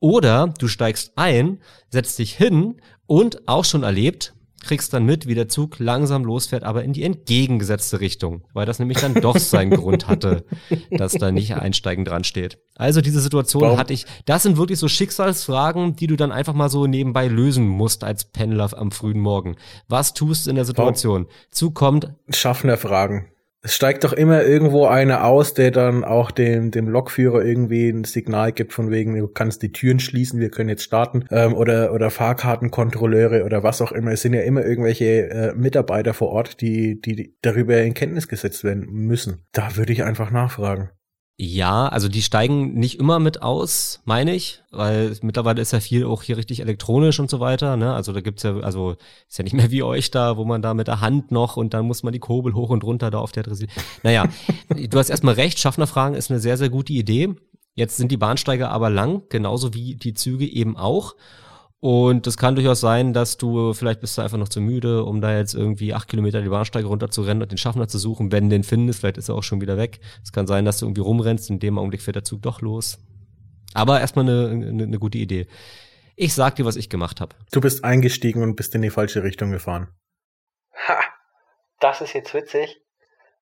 [0.00, 4.33] Oder du steigst ein, setzt dich hin und auch schon erlebt,
[4.64, 8.78] kriegst dann mit, wie der Zug langsam losfährt, aber in die entgegengesetzte Richtung, weil das
[8.78, 10.44] nämlich dann doch seinen Grund hatte,
[10.90, 12.58] dass da nicht Einsteigen dran steht.
[12.76, 13.78] Also diese Situation Warum?
[13.78, 17.66] hatte ich, das sind wirklich so Schicksalsfragen, die du dann einfach mal so nebenbei lösen
[17.66, 19.56] musst als Pendler am frühen Morgen.
[19.88, 21.26] Was tust du in der Situation?
[21.26, 21.50] Warum?
[21.50, 22.12] Zug kommt.
[22.30, 23.28] Schaffner Fragen.
[23.66, 28.04] Es steigt doch immer irgendwo einer aus, der dann auch dem, dem Lokführer irgendwie ein
[28.04, 31.24] Signal gibt von wegen, du kannst die Türen schließen, wir können jetzt starten.
[31.30, 34.12] Ähm, oder, oder Fahrkartenkontrolleure oder was auch immer.
[34.12, 38.64] Es sind ja immer irgendwelche äh, Mitarbeiter vor Ort, die, die darüber in Kenntnis gesetzt
[38.64, 39.46] werden müssen.
[39.52, 40.90] Da würde ich einfach nachfragen.
[41.36, 46.04] Ja, also die steigen nicht immer mit aus, meine ich, weil mittlerweile ist ja viel
[46.04, 47.76] auch hier richtig elektronisch und so weiter.
[47.76, 47.92] Ne?
[47.92, 48.94] Also da gibt's ja, also
[49.28, 51.74] ist ja nicht mehr wie euch da, wo man da mit der Hand noch und
[51.74, 53.66] dann muss man die Kurbel hoch und runter da auf der Dressel.
[54.04, 54.28] Naja,
[54.68, 57.34] du hast erstmal recht, Schaffnerfragen ist eine sehr, sehr gute Idee.
[57.74, 61.16] Jetzt sind die Bahnsteiger aber lang, genauso wie die Züge eben auch.
[61.86, 65.20] Und es kann durchaus sein, dass du vielleicht bist du einfach noch zu müde, um
[65.20, 68.32] da jetzt irgendwie acht Kilometer die Bahnsteige runter zu rennen und den Schaffner zu suchen.
[68.32, 70.00] Wenn du den findest, vielleicht ist er auch schon wieder weg.
[70.22, 72.96] Es kann sein, dass du irgendwie rumrennst, in dem Augenblick fährt der Zug doch los.
[73.74, 75.46] Aber erstmal eine, eine, eine gute Idee.
[76.16, 77.36] Ich sag dir, was ich gemacht habe.
[77.52, 79.88] Du bist eingestiegen und bist in die falsche Richtung gefahren.
[80.88, 81.00] Ha,
[81.80, 82.80] das ist jetzt witzig,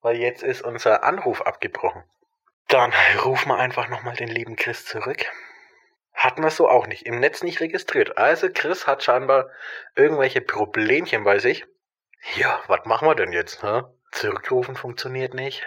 [0.01, 2.03] weil jetzt ist unser Anruf abgebrochen.
[2.67, 2.93] Dann
[3.25, 5.27] ruf mal einfach nochmal den lieben Chris zurück.
[6.15, 7.07] Hatten wir so auch nicht.
[7.07, 8.19] Im Netz nicht registriert.
[8.19, 9.51] Also Chris hat scheinbar
[9.97, 11.65] irgendwelche Problemchen bei sich.
[12.37, 13.63] Ja, was machen wir denn jetzt?
[13.63, 13.83] Hä?
[14.13, 15.67] Zurückrufen funktioniert nicht.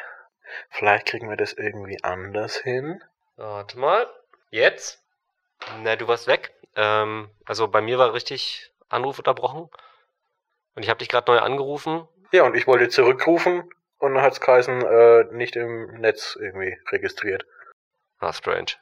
[0.70, 3.04] Vielleicht kriegen wir das irgendwie anders hin.
[3.36, 4.08] Warte mal.
[4.52, 5.04] Jetzt?
[5.84, 6.54] Na, du warst weg.
[6.76, 9.70] Ähm, also bei mir war richtig Anruf unterbrochen.
[10.76, 12.08] Und ich habe dich gerade neu angerufen.
[12.32, 17.46] Ja, und ich wollte zurückrufen und dann hat's geheißen, äh, nicht im Netz irgendwie registriert.
[18.20, 18.74] Ah, strange.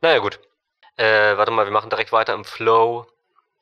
[0.00, 0.40] Naja, gut.
[0.96, 3.06] Äh, warte mal, wir machen direkt weiter im Flow.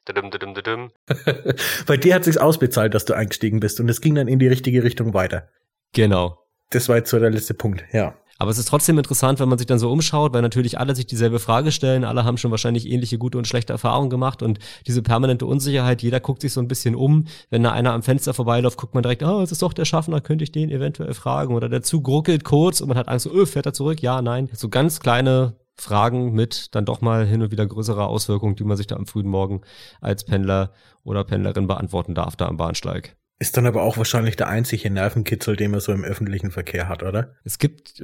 [0.05, 0.91] Dudum, dudum, dudum.
[1.87, 4.49] Bei dir hat sich's ausbezahlt, dass du eingestiegen bist und es ging dann in die
[4.49, 5.49] richtige Richtung weiter.
[5.93, 6.39] Genau.
[6.71, 8.15] Das war jetzt so der letzte Punkt, ja.
[8.39, 11.07] Aber es ist trotzdem interessant, wenn man sich dann so umschaut, weil natürlich alle sich
[11.07, 15.01] dieselbe Frage stellen, alle haben schon wahrscheinlich ähnliche gute und schlechte Erfahrungen gemacht und diese
[15.01, 17.27] permanente Unsicherheit, jeder guckt sich so ein bisschen um.
[17.51, 19.85] Wenn da einer am Fenster vorbeiläuft, guckt man direkt, ah, oh, es ist doch der
[19.85, 21.55] Schaffner, könnte ich den eventuell fragen?
[21.55, 24.03] Oder der Zug ruckelt kurz und man hat Angst, so, öh, fährt er zurück?
[24.03, 24.49] Ja, nein.
[24.53, 28.77] So ganz kleine Fragen mit dann doch mal hin und wieder größerer Auswirkungen, die man
[28.77, 29.63] sich da am frühen Morgen
[30.01, 33.17] als Pendler oder Pendlerin beantworten darf da am Bahnsteig.
[33.39, 37.03] Ist dann aber auch wahrscheinlich der einzige Nervenkitzel, den man so im öffentlichen Verkehr hat,
[37.03, 37.35] oder?
[37.43, 38.01] Es gibt,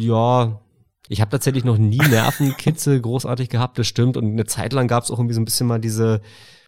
[0.00, 0.60] ja,
[1.08, 4.16] ich habe tatsächlich noch nie Nervenkitzel großartig gehabt, das stimmt.
[4.16, 6.20] Und eine Zeit lang gab es auch irgendwie so ein bisschen mal diese,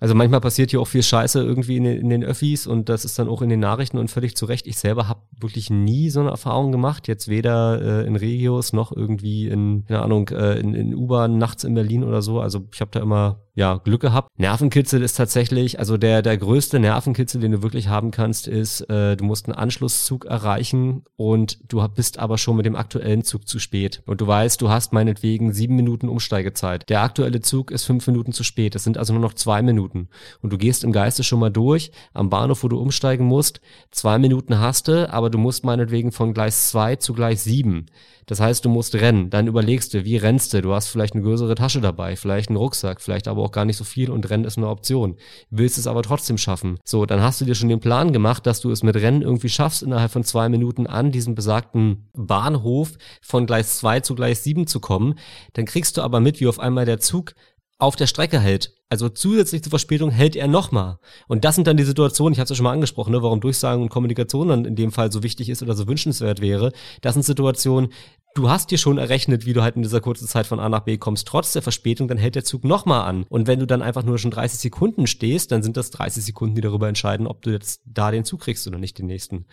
[0.04, 3.06] Also manchmal passiert hier auch viel Scheiße irgendwie in den, in den Öffis und das
[3.06, 4.66] ist dann auch in den Nachrichten und völlig zu Recht.
[4.66, 8.94] Ich selber habe wirklich nie so eine Erfahrung gemacht, jetzt weder äh, in Regios noch
[8.94, 12.38] irgendwie in, keine Ahnung, äh, in, in U-Bahn nachts in Berlin oder so.
[12.38, 14.28] Also ich habe da immer ja, Glück gehabt.
[14.36, 19.16] Nervenkitzel ist tatsächlich, also der, der größte Nervenkitzel, den du wirklich haben kannst, ist, äh,
[19.16, 23.60] du musst einen Anschlusszug erreichen und du bist aber schon mit dem aktuellen Zug zu
[23.60, 24.02] spät.
[24.06, 26.88] Und du weißt, du hast meinetwegen sieben Minuten Umsteigezeit.
[26.88, 28.74] Der aktuelle Zug ist fünf Minuten zu spät.
[28.74, 29.93] Es sind also nur noch zwei Minuten.
[30.42, 33.60] Und du gehst im Geiste schon mal durch, am Bahnhof, wo du umsteigen musst.
[33.90, 37.86] Zwei Minuten hast du, aber du musst meinetwegen von Gleis zwei zu Gleis sieben.
[38.26, 39.30] Das heißt, du musst rennen.
[39.30, 40.62] Dann überlegst du, wie rennst du?
[40.62, 43.76] Du hast vielleicht eine größere Tasche dabei, vielleicht einen Rucksack, vielleicht aber auch gar nicht
[43.76, 45.16] so viel und Rennen ist eine Option.
[45.50, 46.78] Willst es aber trotzdem schaffen.
[46.84, 49.48] So, dann hast du dir schon den Plan gemacht, dass du es mit Rennen irgendwie
[49.48, 54.66] schaffst, innerhalb von zwei Minuten an diesem besagten Bahnhof von Gleis 2 zu Gleis 7
[54.66, 55.18] zu kommen.
[55.52, 57.34] Dann kriegst du aber mit, wie auf einmal der Zug
[57.78, 58.73] auf der Strecke hält.
[58.90, 60.98] Also zusätzlich zur Verspätung hält er nochmal.
[61.26, 63.40] Und das sind dann die Situationen, ich habe es ja schon mal angesprochen, ne, warum
[63.40, 66.70] Durchsagen und Kommunikation dann in dem Fall so wichtig ist oder so wünschenswert wäre.
[67.00, 67.90] Das sind Situationen,
[68.34, 70.80] du hast dir schon errechnet, wie du halt in dieser kurzen Zeit von A nach
[70.80, 73.24] B kommst, trotz der Verspätung, dann hält der Zug nochmal an.
[73.28, 76.54] Und wenn du dann einfach nur schon 30 Sekunden stehst, dann sind das 30 Sekunden,
[76.54, 79.46] die darüber entscheiden, ob du jetzt da den Zug kriegst oder nicht den nächsten.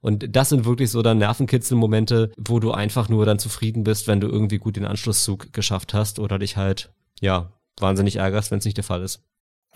[0.00, 4.20] Und das sind wirklich so dann Nervenkitzelmomente, wo du einfach nur dann zufrieden bist, wenn
[4.20, 8.64] du irgendwie gut den Anschlusszug geschafft hast oder dich halt, ja, wahnsinnig ärgerst, wenn es
[8.64, 9.22] nicht der Fall ist.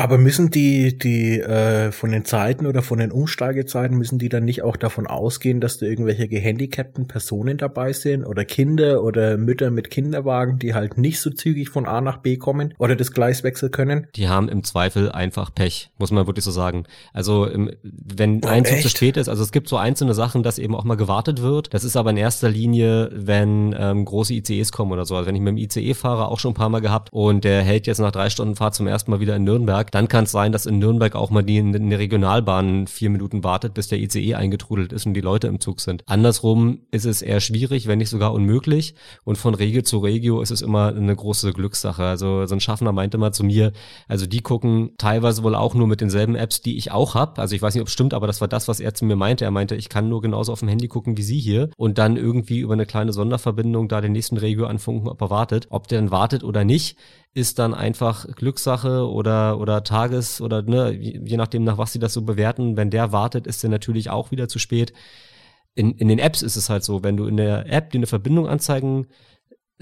[0.00, 4.46] Aber müssen die, die äh, von den Zeiten oder von den Umsteigezeiten, müssen die dann
[4.46, 9.70] nicht auch davon ausgehen, dass da irgendwelche gehandicapten Personen dabei sind oder Kinder oder Mütter
[9.70, 13.44] mit Kinderwagen, die halt nicht so zügig von A nach B kommen oder das Gleis
[13.44, 14.06] wechseln können?
[14.16, 16.84] Die haben im Zweifel einfach Pech, muss man wirklich so sagen.
[17.12, 20.42] Also im, wenn oh, ein Zug zu spät ist, also es gibt so einzelne Sachen,
[20.42, 21.74] dass eben auch mal gewartet wird.
[21.74, 25.14] Das ist aber in erster Linie, wenn ähm, große ICEs kommen oder so.
[25.16, 27.60] Also wenn ich mit dem ICE fahre, auch schon ein paar Mal gehabt und der
[27.60, 30.32] hält jetzt nach drei Stunden Fahrt zum ersten Mal wieder in Nürnberg, dann kann es
[30.32, 33.98] sein, dass in Nürnberg auch mal die in der Regionalbahn vier Minuten wartet, bis der
[33.98, 36.02] ICE eingetrudelt ist und die Leute im Zug sind.
[36.06, 38.94] Andersrum ist es eher schwierig, wenn nicht sogar unmöglich.
[39.24, 42.04] Und von Regio zu Regio ist es immer eine große Glückssache.
[42.04, 43.72] Also so ein Schaffner meinte mal zu mir,
[44.08, 47.40] also die gucken teilweise wohl auch nur mit denselben Apps, die ich auch habe.
[47.40, 49.16] Also ich weiß nicht, ob es stimmt, aber das war das, was er zu mir
[49.16, 49.44] meinte.
[49.44, 52.16] Er meinte, ich kann nur genauso auf dem Handy gucken wie Sie hier und dann
[52.16, 55.66] irgendwie über eine kleine Sonderverbindung da den nächsten Regio anfunken, ob er wartet.
[55.70, 56.96] Ob der dann wartet oder nicht,
[57.32, 62.12] ist dann einfach Glückssache oder, oder Tages- oder ne, je nachdem, nach was sie das
[62.12, 62.76] so bewerten.
[62.76, 64.92] Wenn der wartet, ist der natürlich auch wieder zu spät.
[65.74, 68.08] In, in den Apps ist es halt so, wenn du in der App dir eine
[68.08, 69.06] Verbindung anzeigen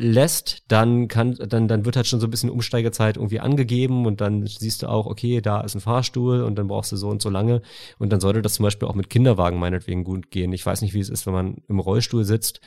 [0.00, 4.20] lässt, dann kann, dann, dann wird halt schon so ein bisschen Umsteigezeit irgendwie angegeben und
[4.20, 7.20] dann siehst du auch, okay, da ist ein Fahrstuhl und dann brauchst du so und
[7.20, 7.62] so lange
[7.98, 10.52] und dann sollte das zum Beispiel auch mit Kinderwagen meinetwegen gut gehen.
[10.52, 12.60] Ich weiß nicht, wie es ist, wenn man im Rollstuhl sitzt.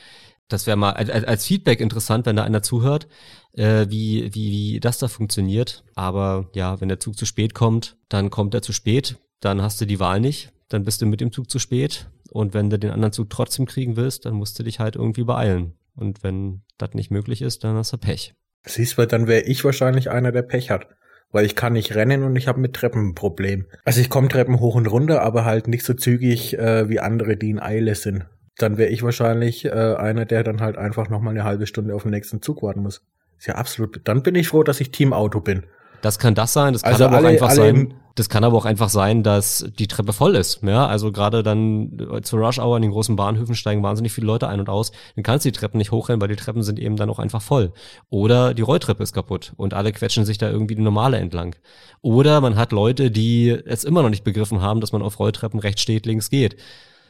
[0.52, 3.08] Das wäre mal als, Feedback interessant, wenn da einer zuhört,
[3.54, 5.82] äh, wie, wie, wie das da funktioniert.
[5.94, 9.80] Aber ja, wenn der Zug zu spät kommt, dann kommt er zu spät, dann hast
[9.80, 12.10] du die Wahl nicht, dann bist du mit dem Zug zu spät.
[12.30, 15.24] Und wenn du den anderen Zug trotzdem kriegen willst, dann musst du dich halt irgendwie
[15.24, 15.72] beeilen.
[15.96, 18.34] Und wenn das nicht möglich ist, dann hast du Pech.
[18.66, 20.88] Siehst du, dann wäre ich wahrscheinlich einer, der Pech hat.
[21.30, 23.64] Weil ich kann nicht rennen und ich habe mit Treppen ein Problem.
[23.84, 27.38] Also ich komme Treppen hoch und runter, aber halt nicht so zügig äh, wie andere,
[27.38, 28.26] die in Eile sind
[28.58, 31.94] dann wäre ich wahrscheinlich äh, einer, der dann halt einfach noch mal eine halbe Stunde
[31.94, 33.02] auf den nächsten Zug warten muss.
[33.38, 34.00] Ist ja absolut.
[34.04, 35.64] Dann bin ich froh, dass ich Teamauto bin.
[36.02, 37.94] Das kann das sein, das kann also aber alle, auch einfach sein.
[38.14, 40.62] Das kann aber auch einfach sein, dass die Treppe voll ist.
[40.62, 44.26] Ja, also gerade dann äh, zur Rush Hour in den großen Bahnhöfen steigen wahnsinnig viele
[44.26, 44.92] Leute ein und aus.
[45.16, 47.40] Dann kannst du die Treppen nicht hochrennen, weil die Treppen sind eben dann auch einfach
[47.40, 47.72] voll.
[48.10, 51.56] Oder die Rolltreppe ist kaputt und alle quetschen sich da irgendwie die normale entlang.
[52.02, 55.58] Oder man hat Leute, die es immer noch nicht begriffen haben, dass man auf Rolltreppen
[55.58, 56.56] rechts steht, links geht.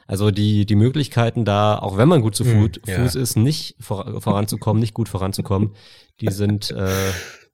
[0.07, 2.97] Also die, die Möglichkeiten da, auch wenn man gut zu Fuß, mm, ja.
[2.97, 5.71] Fuß ist, nicht vor, voranzukommen, nicht gut voranzukommen,
[6.21, 6.89] die sind äh,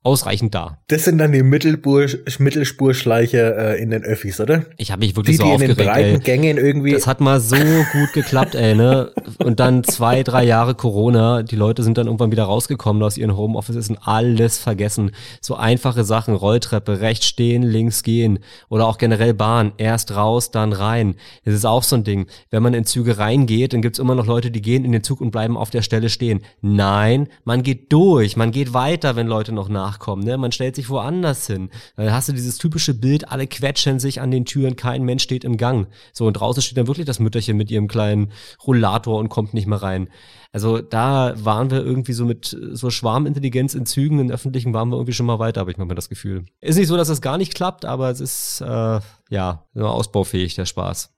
[0.01, 0.77] ausreichend da.
[0.87, 2.05] Das sind dann die Mittelspur,
[2.37, 4.65] Mittelspurschleiche äh, in den Öffis, oder?
[4.77, 5.79] Ich habe mich wirklich die, so die aufgeregt.
[5.79, 6.19] In den breiten ey.
[6.19, 6.93] Gängen irgendwie.
[6.93, 9.11] Das hat mal so gut geklappt, ey, ne?
[9.39, 11.43] Und dann zwei, drei Jahre Corona.
[11.43, 15.11] Die Leute sind dann irgendwann wieder rausgekommen aus ihren Homeoffices und alles vergessen.
[15.41, 19.73] So einfache Sachen, Rolltreppe, rechts stehen, links gehen oder auch generell Bahn.
[19.77, 21.15] Erst raus, dann rein.
[21.43, 22.27] Das ist auch so ein Ding.
[22.51, 25.19] Wenn man in Züge reingeht, dann gibt's immer noch Leute, die gehen in den Zug
[25.19, 26.41] und bleiben auf der Stelle stehen.
[26.61, 30.23] Nein, man geht durch, man geht weiter, wenn Leute noch nach nachkommen.
[30.23, 30.37] Ne?
[30.37, 31.69] Man stellt sich woanders hin.
[31.95, 35.43] Dann hast du dieses typische Bild, alle quetschen sich an den Türen, kein Mensch steht
[35.43, 35.87] im Gang.
[36.13, 38.31] So, und draußen steht dann wirklich das Mütterchen mit ihrem kleinen
[38.65, 40.09] Rollator und kommt nicht mehr rein.
[40.51, 44.95] Also da waren wir irgendwie so mit so Schwarmintelligenz in Zügen, in öffentlichen waren wir
[44.95, 46.45] irgendwie schon mal weiter, habe ich manchmal das Gefühl.
[46.59, 48.99] Ist nicht so, dass es gar nicht klappt, aber es ist äh,
[49.29, 51.11] ja ausbaufähig, der Spaß.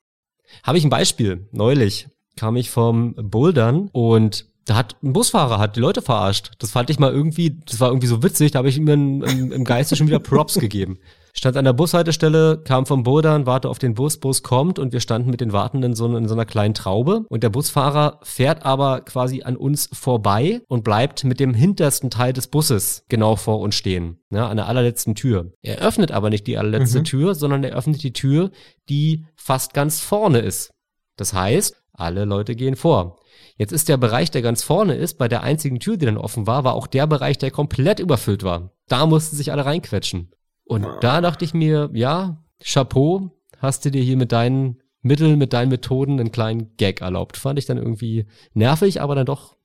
[0.64, 1.48] Habe ich ein Beispiel.
[1.52, 6.52] Neulich kam ich vom Bouldern und da hat ein Busfahrer hat die Leute verarscht.
[6.60, 9.52] Das fand ich mal irgendwie, das war irgendwie so witzig, da habe ich ihm im,
[9.52, 11.00] im Geiste schon wieder Props gegeben.
[11.34, 15.00] Stand an der Bushaltestelle, kam vom Bouldern, warte auf den Bus, Bus kommt und wir
[15.00, 17.26] standen mit den Wartenden so in so einer kleinen Traube.
[17.30, 22.34] Und der Busfahrer fährt aber quasi an uns vorbei und bleibt mit dem hintersten Teil
[22.34, 25.54] des Busses genau vor uns stehen, ne, an der allerletzten Tür.
[25.62, 27.06] Er öffnet aber nicht die allerletzte mhm.
[27.06, 28.52] Tür, sondern er öffnet die Tür,
[28.90, 30.72] die fast ganz vorne ist.
[31.16, 33.21] Das heißt, alle Leute gehen vor.
[33.62, 36.48] Jetzt ist der Bereich, der ganz vorne ist, bei der einzigen Tür, die dann offen
[36.48, 38.72] war, war auch der Bereich, der komplett überfüllt war.
[38.88, 40.32] Da mussten sich alle reinquetschen.
[40.64, 45.54] Und da dachte ich mir, ja, Chapeau, hast du dir hier mit deinen Mitteln, mit
[45.54, 47.38] deinen Methoden einen kleinen Gag erlaubt.
[47.38, 49.58] Fand ich dann irgendwie nervig, aber dann doch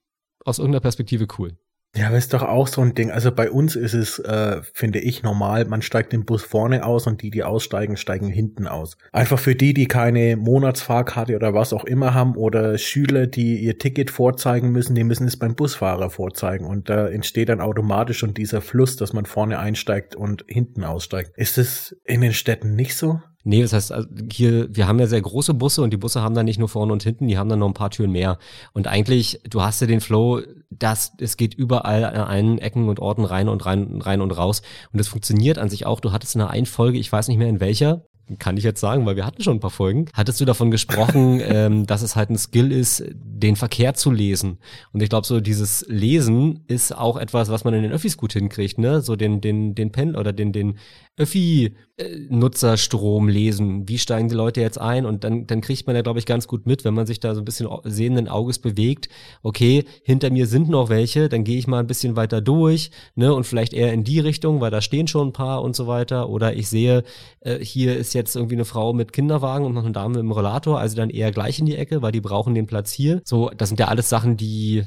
[0.45, 1.57] aus irgendeiner Perspektive cool.
[1.97, 3.11] Ja, aber ist doch auch so ein Ding.
[3.11, 7.07] Also bei uns ist es, äh, finde ich, normal, man steigt den Bus vorne aus
[7.07, 8.99] und die, die aussteigen, steigen hinten aus.
[9.13, 13.79] Einfach für die, die keine Monatsfahrkarte oder was auch immer haben oder Schüler, die ihr
[13.79, 16.67] Ticket vorzeigen müssen, die müssen es beim Busfahrer vorzeigen.
[16.67, 21.33] Und da entsteht dann automatisch schon dieser Fluss, dass man vorne einsteigt und hinten aussteigt.
[21.37, 23.21] Ist es in den Städten nicht so?
[23.49, 26.35] Nee, das heißt, also hier, wir haben ja sehr große Busse und die Busse haben
[26.35, 28.39] dann nicht nur vorne und hinten, die haben dann noch ein paar Türen mehr.
[28.73, 32.99] Und eigentlich, du hast ja den Flow, dass es geht überall an allen Ecken und
[32.99, 34.63] Orten rein und rein, rein und raus.
[34.93, 36.01] Und das funktioniert an sich auch.
[36.01, 38.03] Du hattest eine Einfolge, ich weiß nicht mehr in welcher,
[38.41, 41.41] kann ich jetzt sagen, weil wir hatten schon ein paar Folgen, hattest du davon gesprochen,
[41.45, 44.59] ähm, dass es halt ein Skill ist, den Verkehr zu lesen.
[44.93, 48.33] Und ich glaube, so dieses Lesen ist auch etwas, was man in den Öffis gut
[48.33, 49.01] hinkriegt, ne?
[49.01, 50.79] So den, den, den Pen oder den, den
[51.19, 53.89] Öffi-Nutzerstrom lesen.
[53.89, 55.07] Wie steigen die Leute jetzt ein?
[55.07, 57.35] Und dann, dann kriegt man ja, glaube ich, ganz gut mit, wenn man sich da
[57.35, 59.09] so ein bisschen sehenden Auges bewegt.
[59.43, 63.33] Okay, hinter mir sind noch welche, dann gehe ich mal ein bisschen weiter durch, ne?
[63.33, 66.29] Und vielleicht eher in die Richtung, weil da stehen schon ein paar und so weiter.
[66.29, 67.03] Oder ich sehe,
[67.41, 70.33] äh, hier ist jetzt irgendwie eine Frau mit Kinderwagen und noch eine Dame mit dem
[70.33, 73.23] Rollator, also dann eher gleich in die Ecke, weil die brauchen den Platz hier.
[73.25, 74.85] So, das sind ja alles Sachen, die,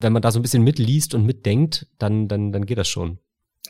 [0.00, 3.18] wenn man da so ein bisschen mitliest und mitdenkt, dann, dann, dann geht das schon.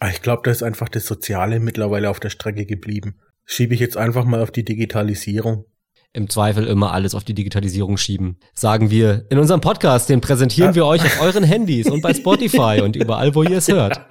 [0.01, 3.17] Ah, ich glaube, da ist einfach das Soziale mittlerweile auf der Strecke geblieben.
[3.45, 5.65] Schiebe ich jetzt einfach mal auf die Digitalisierung.
[6.13, 8.39] Im Zweifel immer alles auf die Digitalisierung schieben.
[8.55, 12.81] Sagen wir in unserem Podcast, den präsentieren wir euch auf euren Handys und bei Spotify
[12.83, 14.01] und überall, wo ihr es hört.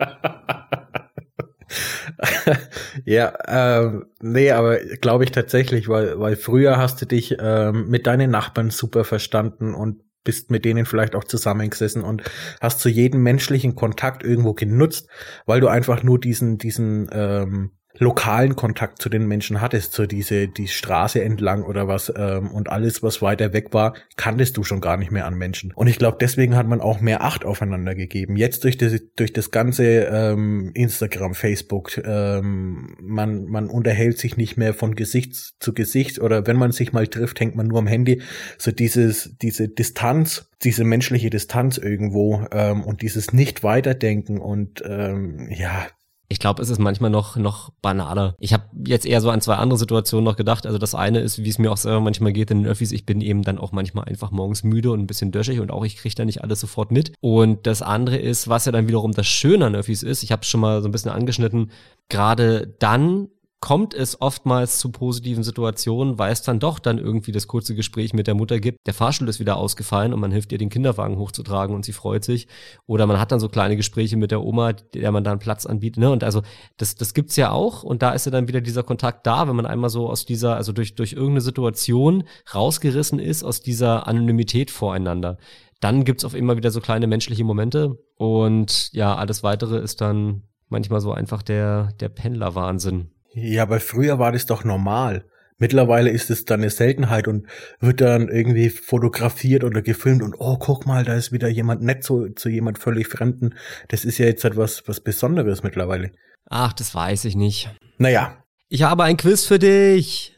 [3.06, 8.08] ja, ähm, nee, aber glaube ich tatsächlich, weil, weil früher hast du dich ähm, mit
[8.08, 12.24] deinen Nachbarn super verstanden und bist mit denen vielleicht auch zusammengesessen und
[12.60, 15.08] hast zu jedem menschlichen Kontakt irgendwo genutzt,
[15.46, 20.48] weil du einfach nur diesen, diesen ähm, lokalen Kontakt zu den Menschen hattest, so diese
[20.48, 24.82] die Straße entlang oder was ähm, und alles, was weiter weg war, kanntest du schon
[24.82, 25.72] gar nicht mehr an Menschen.
[25.74, 28.36] Und ich glaube, deswegen hat man auch mehr Acht aufeinander gegeben.
[28.36, 34.58] Jetzt durch das durch das ganze ähm, Instagram, Facebook, ähm, man man unterhält sich nicht
[34.58, 37.88] mehr von Gesicht zu Gesicht oder wenn man sich mal trifft, hängt man nur am
[37.88, 38.22] Handy.
[38.58, 45.50] So dieses diese Distanz, diese menschliche Distanz irgendwo ähm, und dieses nicht weiterdenken und ähm,
[45.50, 45.88] ja
[46.28, 48.36] ich glaube, es ist manchmal noch, noch banaler.
[48.40, 50.66] Ich habe jetzt eher so an zwei andere Situationen noch gedacht.
[50.66, 53.06] Also das eine ist, wie es mir auch selber manchmal geht in den Öffis, ich
[53.06, 55.98] bin eben dann auch manchmal einfach morgens müde und ein bisschen döschig und auch ich
[55.98, 57.14] kriege da nicht alles sofort mit.
[57.22, 60.42] Und das andere ist, was ja dann wiederum das Schöne an Öffis ist, ich habe
[60.42, 61.72] es schon mal so ein bisschen angeschnitten,
[62.10, 63.28] gerade dann,
[63.66, 68.14] kommt es oftmals zu positiven Situationen, weil es dann doch dann irgendwie das kurze Gespräch
[68.14, 68.78] mit der Mutter gibt.
[68.86, 72.24] Der Fahrstuhl ist wieder ausgefallen und man hilft ihr, den Kinderwagen hochzutragen und sie freut
[72.24, 72.48] sich.
[72.86, 76.00] Oder man hat dann so kleine Gespräche mit der Oma, der man dann Platz anbietet.
[76.00, 76.12] Ne?
[76.12, 76.44] Und also
[76.78, 77.82] das, das gibt's ja auch.
[77.82, 80.58] Und da ist ja dann wieder dieser Kontakt da, wenn man einmal so aus dieser,
[80.58, 85.40] also durch, durch irgendeine Situation rausgerissen ist, aus dieser Anonymität voreinander.
[85.80, 87.98] Dann gibt's auf immer wieder so kleine menschliche Momente.
[88.16, 93.10] Und ja, alles weitere ist dann manchmal so einfach der, der Pendlerwahnsinn.
[93.36, 95.26] Ja, aber früher war das doch normal.
[95.58, 97.48] Mittlerweile ist es dann eine Seltenheit und
[97.80, 102.04] wird dann irgendwie fotografiert oder gefilmt und oh, guck mal, da ist wieder jemand nett
[102.04, 103.56] zu, zu jemand völlig Fremden.
[103.90, 106.12] Das ist ja jetzt etwas was Besonderes mittlerweile.
[106.50, 107.70] Ach, das weiß ich nicht.
[107.98, 108.44] Naja.
[108.70, 110.34] Ich habe ein Quiz für dich.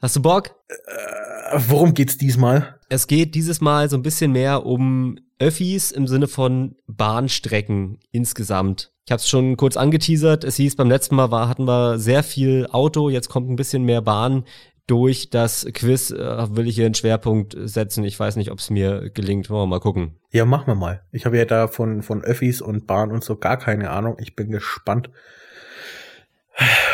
[0.00, 0.54] Hast du Bock?
[0.68, 2.78] Äh, worum geht's diesmal?
[2.90, 8.93] Es geht dieses Mal so ein bisschen mehr um Öffis im Sinne von Bahnstrecken insgesamt.
[9.06, 10.44] Ich habe es schon kurz angeteasert.
[10.44, 13.84] Es hieß, beim letzten Mal war, hatten wir sehr viel Auto, jetzt kommt ein bisschen
[13.84, 14.44] mehr Bahn.
[14.86, 18.04] Durch das Quiz äh, will ich hier einen Schwerpunkt setzen.
[18.04, 19.48] Ich weiß nicht, ob es mir gelingt.
[19.48, 20.16] Wollen wir mal gucken.
[20.30, 21.02] Ja, machen wir mal.
[21.10, 24.16] Ich habe ja da von, von Öffis und Bahn und so gar keine Ahnung.
[24.20, 25.10] Ich bin gespannt,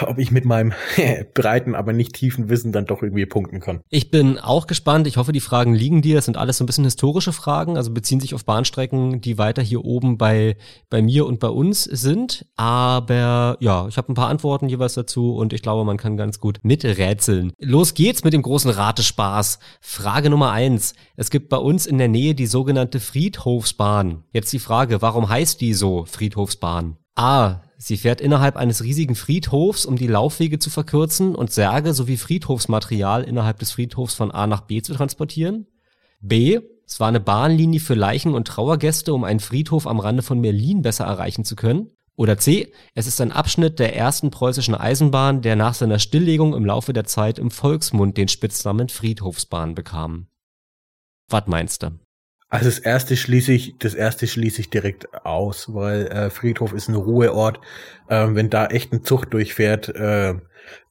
[0.06, 0.72] ob ich mit meinem
[1.34, 3.80] breiten, aber nicht tiefen Wissen dann doch irgendwie punkten kann.
[3.90, 5.06] Ich bin auch gespannt.
[5.06, 6.16] Ich hoffe, die Fragen liegen dir.
[6.16, 9.62] Das sind alles so ein bisschen historische Fragen, also beziehen sich auf Bahnstrecken, die weiter
[9.62, 10.56] hier oben bei,
[10.88, 12.46] bei mir und bei uns sind.
[12.56, 16.40] Aber ja, ich habe ein paar Antworten jeweils dazu und ich glaube, man kann ganz
[16.40, 17.52] gut miträtseln.
[17.58, 19.58] Los geht's mit dem großen Ratespaß.
[19.80, 20.94] Frage Nummer eins.
[21.16, 24.24] Es gibt bei uns in der Nähe die sogenannte Friedhofsbahn.
[24.32, 26.96] Jetzt die Frage, warum heißt die so Friedhofsbahn?
[27.16, 32.18] A Sie fährt innerhalb eines riesigen Friedhofs, um die Laufwege zu verkürzen und Särge sowie
[32.18, 35.66] Friedhofsmaterial innerhalb des Friedhofs von A nach B zu transportieren.
[36.20, 36.60] B.
[36.86, 40.82] Es war eine Bahnlinie für Leichen- und Trauergäste, um einen Friedhof am Rande von Berlin
[40.82, 41.90] besser erreichen zu können.
[42.16, 42.70] Oder C.
[42.94, 47.04] Es ist ein Abschnitt der ersten preußischen Eisenbahn, der nach seiner Stilllegung im Laufe der
[47.04, 50.26] Zeit im Volksmund den Spitznamen Friedhofsbahn bekam.
[51.30, 51.98] Was meinst du?
[52.50, 56.88] Also das erste schließe ich, das erste schließe ich direkt aus, weil äh, Friedhof ist
[56.88, 57.60] ein Ruheort.
[58.08, 60.34] Ähm, wenn da echt ein Zug durchfährt, äh,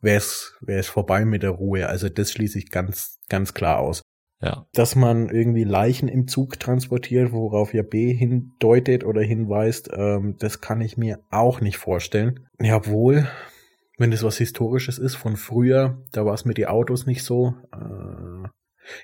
[0.01, 1.88] wäre es wäre es vorbei mit der Ruhe.
[1.88, 4.01] Also das schließe ich ganz ganz klar aus.
[4.41, 4.68] Ja.
[4.74, 10.62] Dass man irgendwie Leichen im Zug transportiert, worauf ja B hindeutet oder hinweist, ähm, das
[10.62, 12.47] kann ich mir auch nicht vorstellen.
[12.62, 13.28] Jawohl,
[13.97, 17.55] wenn das was Historisches ist von früher, da war es mit den Autos nicht so.
[17.74, 18.47] Äh,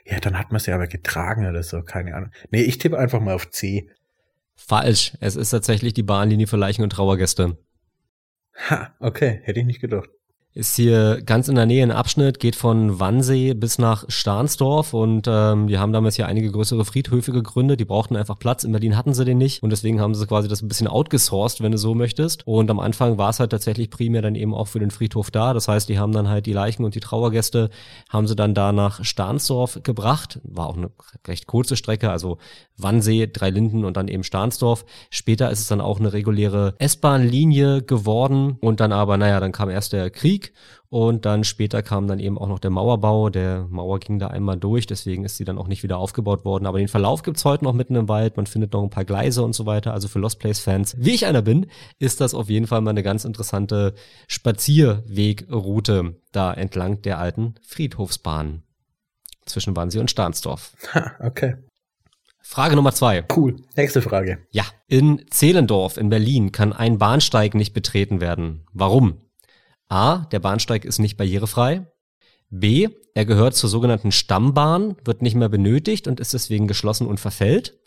[0.05, 2.31] ja, dann hat man es ja aber getragen oder so, keine Ahnung.
[2.51, 3.89] Nee, ich tippe einfach mal auf C.
[4.55, 5.17] Falsch.
[5.19, 7.57] Es ist tatsächlich die Bahnlinie für Leichen- und Trauergäste.
[8.69, 10.09] Ha, okay, hätte ich nicht gedacht
[10.55, 15.27] ist hier ganz in der Nähe ein Abschnitt, geht von Wannsee bis nach Stahnsdorf und
[15.29, 18.63] ähm, die haben damals hier einige größere Friedhöfe gegründet, die brauchten einfach Platz.
[18.63, 21.61] In Berlin hatten sie den nicht und deswegen haben sie quasi das ein bisschen outgesourced,
[21.61, 22.47] wenn du so möchtest.
[22.47, 25.53] Und am Anfang war es halt tatsächlich primär dann eben auch für den Friedhof da.
[25.53, 27.69] Das heißt, die haben dann halt die Leichen und die Trauergäste
[28.07, 30.39] haben sie dann da nach Stahnsdorf gebracht.
[30.43, 30.89] War auch eine
[31.27, 32.37] recht kurze Strecke, also
[32.77, 34.85] Wannsee, Drei Linden und dann eben Stahnsdorf.
[35.09, 39.69] Später ist es dann auch eine reguläre S-Bahn-Linie geworden und dann aber, naja, dann kam
[39.69, 40.44] erst der Krieg
[40.89, 43.29] und dann später kam dann eben auch noch der Mauerbau.
[43.29, 46.65] Der Mauer ging da einmal durch, deswegen ist sie dann auch nicht wieder aufgebaut worden.
[46.65, 48.37] Aber den Verlauf gibt's heute noch mitten im Wald.
[48.37, 49.93] Man findet noch ein paar Gleise und so weiter.
[49.93, 51.67] Also für Lost Place Fans, wie ich einer bin,
[51.99, 53.93] ist das auf jeden Fall mal eine ganz interessante
[54.27, 58.63] Spazierwegroute da entlang der alten Friedhofsbahn
[59.45, 60.73] zwischen Wannsee und Stahnsdorf.
[60.93, 61.55] Ha, okay.
[62.47, 63.25] Frage Nummer zwei.
[63.35, 63.55] Cool.
[63.75, 64.37] Nächste Frage.
[64.51, 64.65] Ja.
[64.87, 68.67] In Zehlendorf in Berlin kann ein Bahnsteig nicht betreten werden.
[68.71, 69.24] Warum?
[69.89, 70.25] A.
[70.31, 71.85] Der Bahnsteig ist nicht barrierefrei.
[72.49, 72.89] B.
[73.13, 77.79] Er gehört zur sogenannten Stammbahn, wird nicht mehr benötigt und ist deswegen geschlossen und verfällt.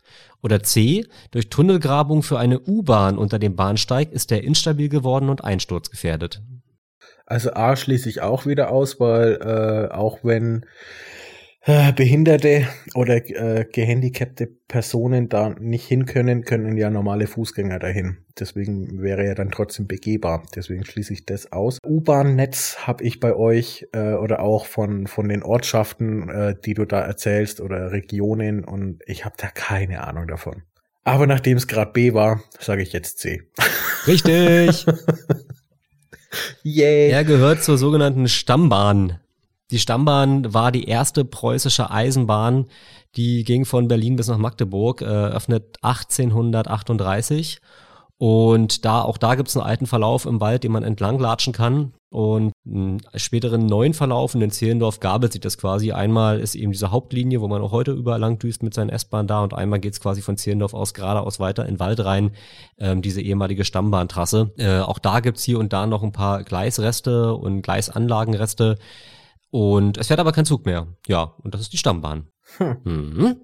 [0.42, 1.06] Oder C.
[1.30, 6.42] Durch Tunnelgrabung für eine U-Bahn unter dem Bahnsteig ist er instabil geworden und einsturzgefährdet.
[7.26, 10.64] Also A schließe ich auch wieder aus, weil äh, auch wenn
[11.62, 18.18] äh, Behinderte oder äh, gehandicapte Personen da nicht hin können, können ja normale Fußgänger dahin.
[18.38, 20.44] Deswegen wäre er dann trotzdem begehbar.
[20.54, 21.78] Deswegen schließe ich das aus.
[21.84, 26.84] U-Bahn-Netz habe ich bei euch äh, oder auch von, von den Ortschaften, äh, die du
[26.84, 30.62] da erzählst oder Regionen und ich habe da keine Ahnung davon.
[31.04, 33.42] Aber nachdem es gerade B war, sage ich jetzt C.
[34.06, 34.86] Richtig.
[36.62, 37.10] Yay.
[37.10, 39.18] Er gehört zur sogenannten Stammbahn.
[39.70, 42.66] Die Stammbahn war die erste preußische Eisenbahn,
[43.16, 47.60] die ging von Berlin bis nach Magdeburg, äh, öffnet 1838.
[48.16, 51.52] Und da, auch da gibt es einen alten Verlauf im Wald, den man entlang latschen
[51.52, 51.92] kann.
[52.10, 55.92] Und einen späteren neuen Verlauf in den Zehlendorf gabelt sich das quasi.
[55.92, 59.26] Einmal ist eben diese Hauptlinie, wo man auch heute überall lang düst mit seinen S-Bahn
[59.26, 62.32] da und einmal geht's quasi von Zehlendorf aus geradeaus weiter in Wald rein,
[62.78, 64.52] ähm, diese ehemalige Stammbahntrasse.
[64.56, 68.78] Äh, auch da gibt's hier und da noch ein paar Gleisreste und Gleisanlagenreste.
[69.50, 70.86] Und es fährt aber kein Zug mehr.
[71.06, 72.28] Ja, und das ist die Stammbahn.
[72.58, 72.80] Hm.
[72.84, 73.36] Mhm.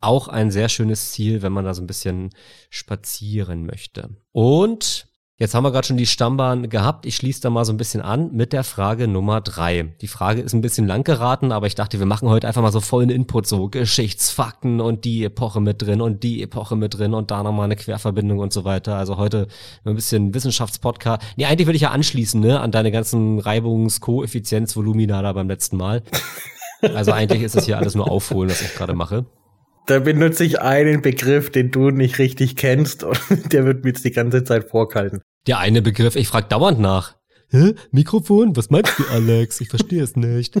[0.00, 2.30] Auch ein sehr schönes Ziel, wenn man da so ein bisschen
[2.70, 4.10] spazieren möchte.
[4.32, 5.07] Und
[5.38, 7.06] jetzt haben wir gerade schon die Stammbahn gehabt.
[7.06, 9.94] Ich schließe da mal so ein bisschen an mit der Frage Nummer drei.
[10.00, 12.72] Die Frage ist ein bisschen lang geraten, aber ich dachte, wir machen heute einfach mal
[12.72, 17.14] so vollen Input, so Geschichtsfakten und die Epoche mit drin und die Epoche mit drin
[17.14, 18.96] und da nochmal eine Querverbindung und so weiter.
[18.96, 19.46] Also heute
[19.84, 21.22] ein bisschen Wissenschaftspodcast.
[21.36, 26.02] Nee, eigentlich würde ich ja anschließen, ne, an deine ganzen Reibungskoeffizienzvolumina da beim letzten Mal.
[26.94, 29.24] Also eigentlich ist es hier alles nur aufholen, was ich gerade mache.
[29.88, 34.04] Da benutze ich einen Begriff, den du nicht richtig kennst und der wird mir jetzt
[34.04, 35.22] die ganze Zeit vorkalten.
[35.46, 37.16] Der eine Begriff, ich frage dauernd nach.
[37.48, 37.74] Hä?
[37.90, 38.54] Mikrofon?
[38.54, 39.62] Was meinst du, Alex?
[39.62, 40.60] Ich verstehe es nicht.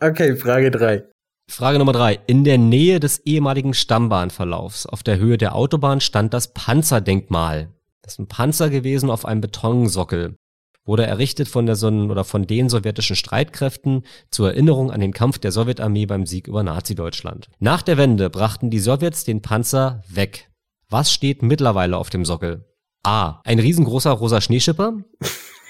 [0.00, 1.04] okay, Frage drei.
[1.48, 2.20] Frage Nummer drei.
[2.26, 7.70] In der Nähe des ehemaligen Stammbahnverlaufs auf der Höhe der Autobahn stand das Panzerdenkmal.
[8.02, 10.36] Das ist ein Panzer gewesen auf einem Betonsockel
[10.84, 15.38] wurde errichtet von der Son oder von den sowjetischen Streitkräften zur Erinnerung an den Kampf
[15.38, 17.48] der Sowjetarmee beim Sieg über Nazi-Deutschland.
[17.58, 20.50] Nach der Wende brachten die Sowjets den Panzer weg.
[20.88, 22.66] Was steht mittlerweile auf dem Sockel?
[23.02, 23.40] A.
[23.44, 24.98] Ein riesengroßer rosa Schneeschipper.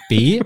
[0.09, 0.41] B.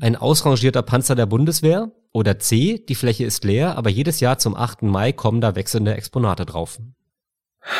[0.00, 1.90] Ein ausrangierter Panzer der Bundeswehr.
[2.12, 2.84] Oder C.
[2.88, 4.82] Die Fläche ist leer, aber jedes Jahr zum 8.
[4.82, 6.78] Mai kommen da wechselnde Exponate drauf.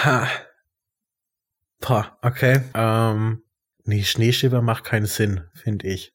[0.04, 0.28] Ha.
[1.80, 2.62] Pah, okay.
[2.74, 3.42] Ähm,
[3.84, 6.12] nee, Schneeschipper macht keinen Sinn, finde ich.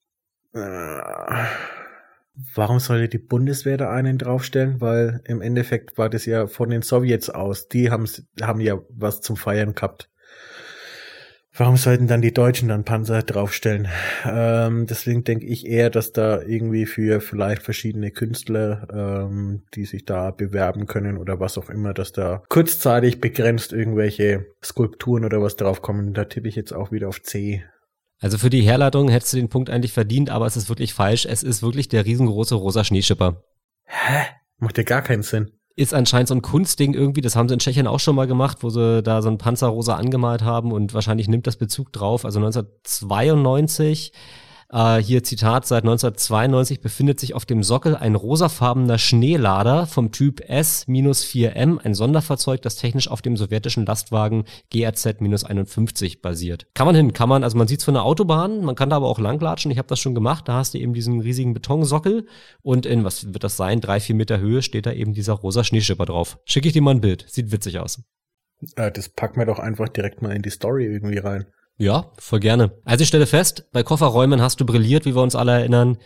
[2.56, 4.82] Warum sollte die Bundeswehr da einen draufstellen?
[4.82, 7.68] Weil im Endeffekt war das ja von den Sowjets aus.
[7.68, 8.08] Die haben,
[8.42, 10.10] haben ja was zum Feiern gehabt.
[11.56, 13.88] Warum sollten dann die Deutschen dann Panzer draufstellen?
[14.26, 20.04] Ähm, deswegen denke ich eher, dass da irgendwie für vielleicht verschiedene Künstler, ähm, die sich
[20.04, 25.56] da bewerben können oder was auch immer, dass da kurzzeitig begrenzt irgendwelche Skulpturen oder was
[25.56, 26.16] draufkommen.
[26.16, 27.64] Da tippe ich jetzt auch wieder auf C.
[28.24, 31.26] Also für die Herleitung hättest du den Punkt eigentlich verdient, aber es ist wirklich falsch.
[31.26, 33.44] Es ist wirklich der riesengroße rosa Schneeschipper.
[33.84, 34.24] Hä?
[34.60, 37.60] Macht ja gar keinen Sinn ist anscheinend so ein Kunstding irgendwie, das haben sie in
[37.60, 41.28] Tschechien auch schon mal gemacht, wo sie da so ein Panzerrosa angemalt haben und wahrscheinlich
[41.28, 42.26] nimmt das Bezug drauf.
[42.26, 44.14] Also 1992
[44.74, 50.42] äh, hier Zitat, seit 1992 befindet sich auf dem Sockel ein rosafarbener Schneelader vom Typ
[50.50, 56.68] S-4M, ein Sonderfahrzeug, das technisch auf dem sowjetischen Lastwagen GRZ-51 basiert.
[56.74, 59.08] Kann man hin, kann man, also man sieht's von der Autobahn, man kann da aber
[59.08, 62.28] auch langlatschen, ich habe das schon gemacht, da hast du eben diesen riesigen Betonsockel
[62.62, 65.64] und in, was wird das sein, drei, vier Meter Höhe steht da eben dieser rosa
[65.64, 66.40] Schneeschipper drauf.
[66.46, 68.02] Schicke ich dir mal ein Bild, sieht witzig aus.
[68.76, 71.46] Äh, das packen wir doch einfach direkt mal in die Story irgendwie rein.
[71.78, 72.72] Ja, voll gerne.
[72.86, 75.98] Also ich stelle fest, bei Kofferräumen hast du brilliert, wie wir uns alle erinnern.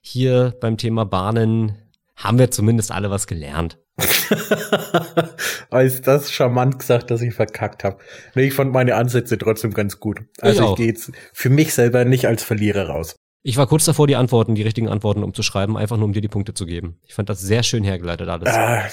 [0.00, 1.78] Hier beim Thema Bahnen
[2.16, 3.78] haben wir zumindest alle was gelernt.
[5.70, 7.98] Ist das charmant gesagt, dass ich verkackt habe.
[8.34, 10.20] Nee, ich fand meine Ansätze trotzdem ganz gut.
[10.40, 13.16] Also ich, ich gehe jetzt für mich selber nicht als Verlierer raus.
[13.42, 16.28] Ich war kurz davor, die Antworten, die richtigen Antworten umzuschreiben, einfach nur um dir die
[16.28, 17.00] Punkte zu geben.
[17.04, 18.48] Ich fand das sehr schön hergeleitet alles.
[18.48, 18.84] Ah,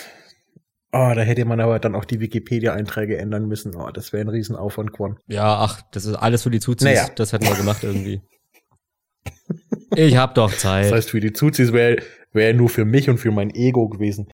[0.91, 3.75] Oh, da hätte man aber dann auch die Wikipedia-Einträge ändern müssen.
[3.75, 5.17] Oh, das wäre ein Riesenaufwand geworden.
[5.27, 6.85] Ja, ach, das ist alles für die Zuzis.
[6.85, 7.07] Naja.
[7.15, 8.21] Das hätten wir gemacht irgendwie.
[9.95, 10.85] ich hab doch Zeit.
[10.85, 12.01] Das heißt, für die Zuzis wäre
[12.33, 14.31] wär nur für mich und für mein Ego gewesen.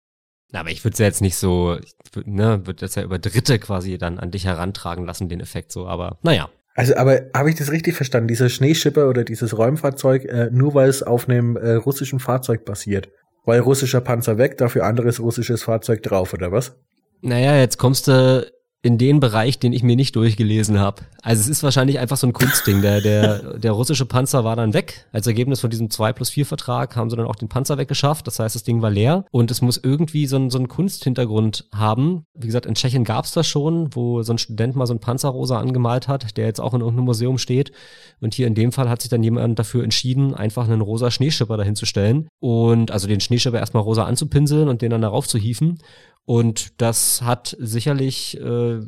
[0.51, 1.80] Na, aber ich würde es ja jetzt nicht so,
[2.26, 5.88] ne, würde das ja über Dritte quasi dann an dich herantragen lassen, den Effekt so,
[5.88, 6.49] aber naja.
[6.76, 8.28] Also, aber habe ich das richtig verstanden?
[8.28, 13.10] Dieser Schneeschipper oder dieses Räumfahrzeug, äh, nur weil es auf einem äh, russischen Fahrzeug basiert?
[13.46, 16.78] Weil russischer Panzer weg, dafür anderes russisches Fahrzeug drauf, oder was?
[17.22, 18.50] Naja, jetzt kommst du
[18.84, 21.03] in den Bereich, den ich mir nicht durchgelesen habe.
[21.21, 22.81] Also es ist wahrscheinlich einfach so ein Kunstding.
[22.81, 25.07] Der, der, der russische Panzer war dann weg.
[25.13, 28.27] Als Ergebnis von diesem 2 plus 4 Vertrag haben sie dann auch den Panzer weggeschafft.
[28.27, 31.69] Das heißt, das Ding war leer und es muss irgendwie so ein, so ein Kunsthintergrund
[31.73, 32.25] haben.
[32.34, 34.99] Wie gesagt, in Tschechien gab es das schon, wo so ein Student mal so ein
[34.99, 37.71] Panzerrosa angemalt hat, der jetzt auch in irgendeinem Museum steht.
[38.19, 41.55] Und hier in dem Fall hat sich dann jemand dafür entschieden, einfach einen rosa Schneeschipper
[41.55, 45.38] dahin zu stellen und also den Schneeschipper erstmal rosa anzupinseln und den dann darauf zu
[45.38, 45.79] hieven.
[46.26, 48.80] Und das hat sicherlich, äh,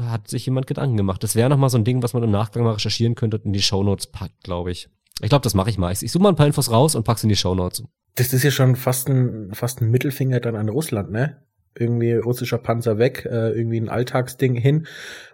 [0.00, 1.22] hat sich jemand Gedanken gemacht.
[1.24, 3.52] Das wäre nochmal so ein Ding, was man im Nachgang mal recherchieren könnte und in
[3.52, 4.88] die Shownotes packt, glaube ich.
[5.20, 5.92] Ich glaube, das mache ich mal.
[5.92, 7.82] Ich, ich suche mal ein paar Infos raus und pack's in die Shownotes.
[8.14, 11.42] Das ist ja schon fast ein, fast ein Mittelfinger dann an Russland, ne?
[11.78, 14.86] Irgendwie russischer Panzer weg, äh, irgendwie ein Alltagsding hin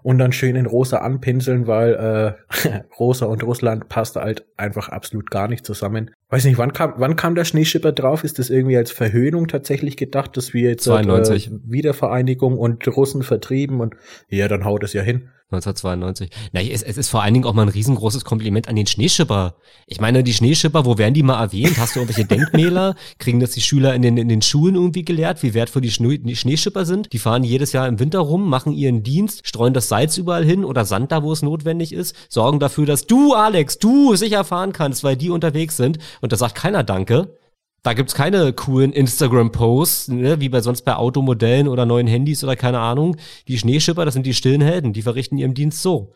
[0.03, 5.31] und dann schön in rosa anpinseln, weil äh, rosa und Russland passt halt einfach absolut
[5.31, 6.11] gar nicht zusammen.
[6.29, 8.25] Weiß nicht, wann kam, wann kam der Schneeschipper drauf?
[8.25, 11.49] Ist das irgendwie als Verhöhnung tatsächlich gedacht, dass wir jetzt 92.
[11.49, 13.95] Äh, Wiedervereinigung und Russen vertrieben und
[14.29, 15.29] ja, dann haut es ja hin.
[15.57, 16.31] 1992.
[16.53, 19.55] Na, es, es ist vor allen Dingen auch mal ein riesengroßes Kompliment an den Schneeschipper.
[19.87, 21.79] Ich meine, die Schneeschipper, wo werden die mal erwähnt?
[21.79, 22.95] Hast du irgendwelche Denkmäler?
[23.19, 26.19] Kriegen das die Schüler in den, in den Schulen irgendwie gelehrt, wie wertvoll die, Schnee,
[26.19, 27.13] die Schneeschipper sind?
[27.13, 30.65] Die fahren jedes Jahr im Winter rum, machen ihren Dienst, streuen das Salz überall hin
[30.65, 34.73] oder Sand da, wo es notwendig ist, sorgen dafür, dass du, Alex, du sicher fahren
[34.73, 35.99] kannst, weil die unterwegs sind.
[36.21, 37.39] Und da sagt keiner Danke.
[37.85, 42.57] Da gibt's keine coolen Instagram-Posts, ne, wie bei sonst bei Automodellen oder neuen Handys oder
[42.57, 43.19] keine Ahnung.
[43.47, 46.15] Die Schneeschipper, das sind die stillen Helden, die verrichten ihren Dienst so.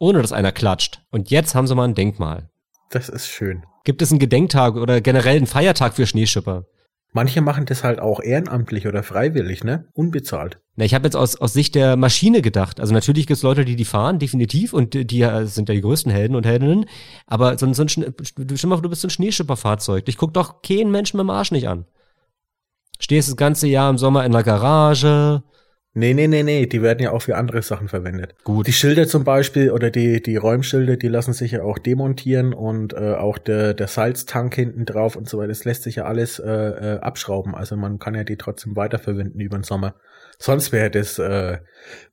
[0.00, 1.00] Ohne dass einer klatscht.
[1.12, 2.50] Und jetzt haben sie mal ein Denkmal.
[2.90, 3.62] Das ist schön.
[3.84, 6.66] Gibt es einen Gedenktag oder generell einen Feiertag für Schneeschipper?
[7.14, 9.86] Manche machen das halt auch ehrenamtlich oder freiwillig, ne?
[9.92, 10.60] Unbezahlt.
[10.76, 12.80] Na, ich habe jetzt aus, aus Sicht der Maschine gedacht.
[12.80, 15.82] Also natürlich gibt es Leute, die die fahren, definitiv, und die, die sind ja die
[15.82, 16.86] größten Helden und Heldinnen.
[17.26, 20.06] Aber so, so ein, stell mal, du bist so ein Schneeschipperfahrzeug.
[20.06, 21.84] Dich guckt doch kein Mensch mit dem Arsch nicht an.
[22.98, 25.42] Stehst das ganze Jahr im Sommer in der Garage,
[25.94, 28.34] Nee, nee, nee, nee, die werden ja auch für andere Sachen verwendet.
[28.44, 28.66] Gut.
[28.66, 32.94] Die Schilder zum Beispiel oder die, die Räumschilder, die lassen sich ja auch demontieren und
[32.94, 36.38] äh, auch der, der Salztank hinten drauf und so weiter, das lässt sich ja alles
[36.38, 37.54] äh, äh, abschrauben.
[37.54, 39.94] Also man kann ja die trotzdem weiterverwenden über den Sommer.
[40.38, 41.58] Sonst wäre das, äh,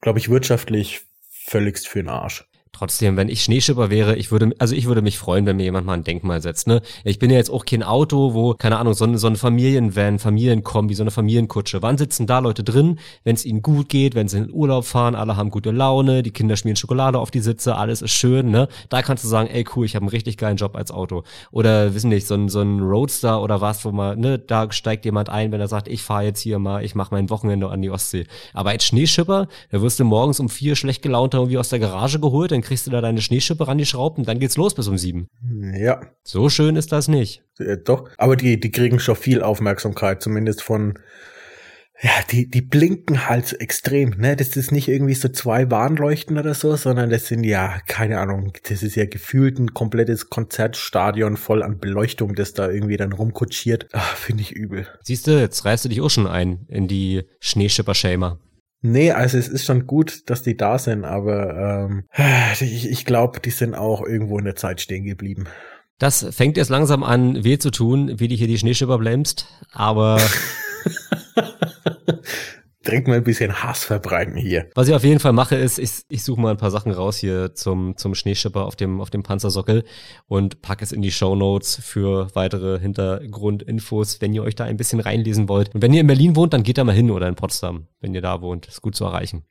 [0.01, 2.49] glaube ich, wirtschaftlich völligst für den Arsch.
[2.72, 5.88] Trotzdem, wenn ich Schneeschipper wäre, ich würde, also ich würde mich freuen, wenn mir jemand
[5.88, 6.82] mal ein Denkmal setzt, ne?
[7.03, 10.20] Ich bin ja jetzt auch kein Auto, wo, keine Ahnung, so, eine, so ein Familienvan,
[10.20, 11.82] Familienkombi, so eine Familienkutsche.
[11.82, 14.86] Wann sitzen da Leute drin, wenn es ihnen gut geht, wenn sie in den Urlaub
[14.86, 18.51] fahren, alle haben gute Laune, die Kinder schmieren Schokolade auf die Sitze, alles ist schön,
[18.51, 18.67] ne?
[18.89, 21.24] Da kannst du sagen, ey cool, ich habe einen richtig geilen Job als Auto.
[21.51, 25.05] Oder, wissen nicht, so ein, so ein Roadster oder was, wo man, ne, da steigt
[25.05, 27.82] jemand ein, wenn er sagt, ich fahre jetzt hier mal, ich mache mein Wochenende an
[27.82, 28.28] die Ostsee.
[28.53, 32.20] Aber als Schneeschipper, da wirst du morgens um vier schlecht gelaunt irgendwie aus der Garage
[32.20, 35.30] geholt, dann kriegst du da deine Schneeschippe rangeschraubt und dann geht's los bis um sieben.
[35.74, 36.01] Ja.
[36.24, 37.43] So schön ist das nicht.
[37.57, 40.99] Ja, doch, aber die, die kriegen schon viel Aufmerksamkeit, zumindest von
[42.01, 44.38] ja, die, die blinken halt so extrem, ne?
[44.38, 48.53] Das ist nicht irgendwie so zwei Warnleuchten oder so, sondern das sind ja, keine Ahnung,
[48.70, 53.88] das ist ja gefühlt ein komplettes Konzertstadion voll an Beleuchtung, das da irgendwie dann rumkutschiert.
[54.16, 54.88] Finde ich übel.
[55.03, 58.39] Siehst du, jetzt reißt du dich auch schon ein in die Schneeschipper-Shamer.
[58.82, 62.05] Nee, also es ist schon gut, dass die da sind, aber ähm,
[62.61, 65.45] ich, ich glaube, die sind auch irgendwo in der Zeit stehen geblieben.
[65.97, 70.17] Das fängt jetzt langsam an, weh zu tun, wie du hier die Schneeschipper blamest, aber
[72.86, 74.69] direkt mal ein bisschen Hass verbreiten hier.
[74.75, 77.17] Was ich auf jeden Fall mache, ist, ich, ich suche mal ein paar Sachen raus
[77.17, 79.84] hier zum, zum Schneeschipper auf dem, auf dem Panzersockel
[80.27, 84.77] und packe es in die Show Notes für weitere Hintergrundinfos, wenn ihr euch da ein
[84.77, 85.75] bisschen reinlesen wollt.
[85.75, 88.13] Und wenn ihr in Berlin wohnt, dann geht da mal hin oder in Potsdam, wenn
[88.13, 88.67] ihr da wohnt.
[88.67, 89.43] Ist gut zu erreichen.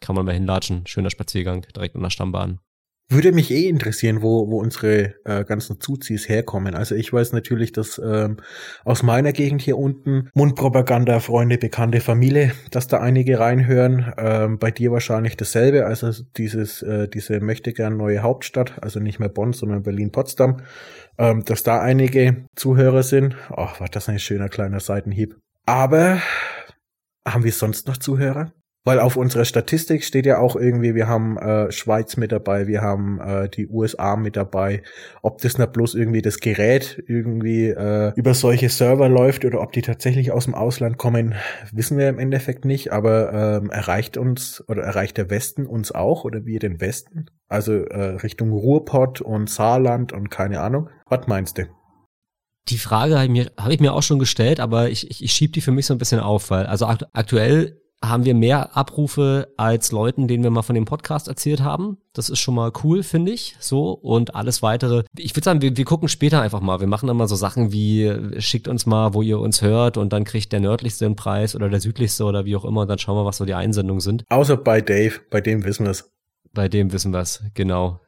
[0.00, 0.86] Kann man mal hinlatschen.
[0.86, 2.60] Schöner Spaziergang direkt an der Stammbahn.
[3.10, 6.74] Würde mich eh interessieren, wo, wo unsere äh, ganzen Zuzis herkommen.
[6.74, 8.36] Also ich weiß natürlich, dass ähm,
[8.84, 14.12] aus meiner Gegend hier unten Mundpropaganda, Freunde, Bekannte, Familie, dass da einige reinhören.
[14.18, 15.86] Ähm, bei dir wahrscheinlich dasselbe.
[15.86, 20.60] Also dieses, äh, diese möchte gern neue Hauptstadt, also nicht mehr Bonn, sondern Berlin-Potsdam,
[21.16, 23.36] ähm, dass da einige Zuhörer sind.
[23.48, 25.34] Ach, war das ein schöner kleiner Seitenhieb.
[25.64, 26.20] Aber
[27.26, 28.52] haben wir sonst noch Zuhörer?
[28.84, 32.80] Weil auf unserer Statistik steht ja auch irgendwie, wir haben äh, Schweiz mit dabei, wir
[32.80, 34.82] haben äh, die USA mit dabei.
[35.20, 39.72] Ob das nicht bloß irgendwie das Gerät irgendwie äh, über solche Server läuft oder ob
[39.72, 41.34] die tatsächlich aus dem Ausland kommen,
[41.72, 42.92] wissen wir im Endeffekt nicht.
[42.92, 47.26] Aber ähm, erreicht uns oder erreicht der Westen uns auch oder wir den Westen?
[47.48, 50.88] Also äh, Richtung Ruhrpott und Saarland und keine Ahnung.
[51.08, 51.64] Was meinst du?
[52.68, 55.32] Die Frage habe ich, mir, hab ich mir auch schon gestellt, aber ich, ich, ich
[55.32, 59.52] schiebe die für mich so ein bisschen auf, weil also aktuell haben wir mehr Abrufe
[59.56, 61.98] als Leuten, denen wir mal von dem Podcast erzählt haben.
[62.12, 63.56] Das ist schon mal cool, finde ich.
[63.58, 63.90] So.
[63.90, 65.04] Und alles weitere.
[65.16, 66.80] Ich würde sagen, wir, wir gucken später einfach mal.
[66.80, 70.12] Wir machen dann mal so Sachen wie, schickt uns mal, wo ihr uns hört und
[70.12, 72.82] dann kriegt der nördlichste einen Preis oder der südlichste oder wie auch immer.
[72.82, 74.24] Und dann schauen wir, was so die Einsendungen sind.
[74.28, 75.20] Außer bei Dave.
[75.30, 76.10] Bei dem wissen wir es.
[76.52, 78.00] Bei dem wissen wir es, genau.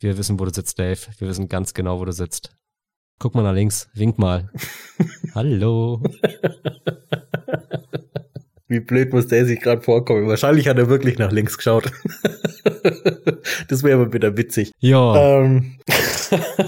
[0.00, 0.98] Wir wissen, wo du sitzt, Dave.
[1.18, 2.56] Wir wissen ganz genau, wo du sitzt.
[3.18, 3.88] Guck mal nach links.
[3.94, 4.50] Wink mal.
[5.34, 6.02] Hallo.
[8.68, 10.28] Wie blöd muss der sich gerade vorkommen?
[10.28, 11.90] Wahrscheinlich hat er wirklich nach links geschaut.
[13.68, 14.72] das wäre aber wieder witzig.
[14.78, 15.40] Ja.
[15.40, 15.78] Ähm,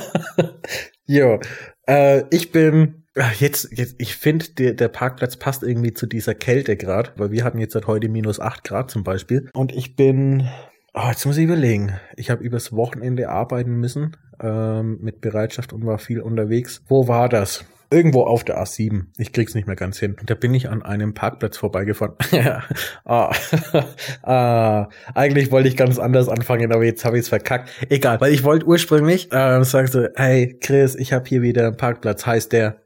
[1.05, 1.39] ja.
[1.87, 3.05] Äh, ich bin
[3.39, 7.45] jetzt, jetzt ich finde, der, der Parkplatz passt irgendwie zu dieser Kälte gerade, weil wir
[7.45, 9.51] hatten jetzt seit heute minus acht Grad zum Beispiel.
[9.53, 10.49] Und ich bin,
[10.95, 11.99] oh, jetzt muss ich überlegen.
[12.17, 16.83] Ich habe übers Wochenende arbeiten müssen ähm, mit Bereitschaft und war viel unterwegs.
[16.89, 17.65] Wo war das?
[17.93, 19.07] Irgendwo auf der A7.
[19.19, 20.17] Ich krieg's nicht mehr ganz hin.
[20.19, 22.15] Und da bin ich an einem Parkplatz vorbeigefahren.
[23.05, 23.35] ah.
[24.23, 24.89] ah.
[25.15, 27.69] Eigentlich wollte ich ganz anders anfangen, aber jetzt habe ich es verkackt.
[27.89, 31.77] Egal, weil ich wollte ursprünglich äh, sagen so, hey Chris, ich habe hier wieder einen
[31.77, 32.27] Parkplatz.
[32.27, 32.81] Heißt der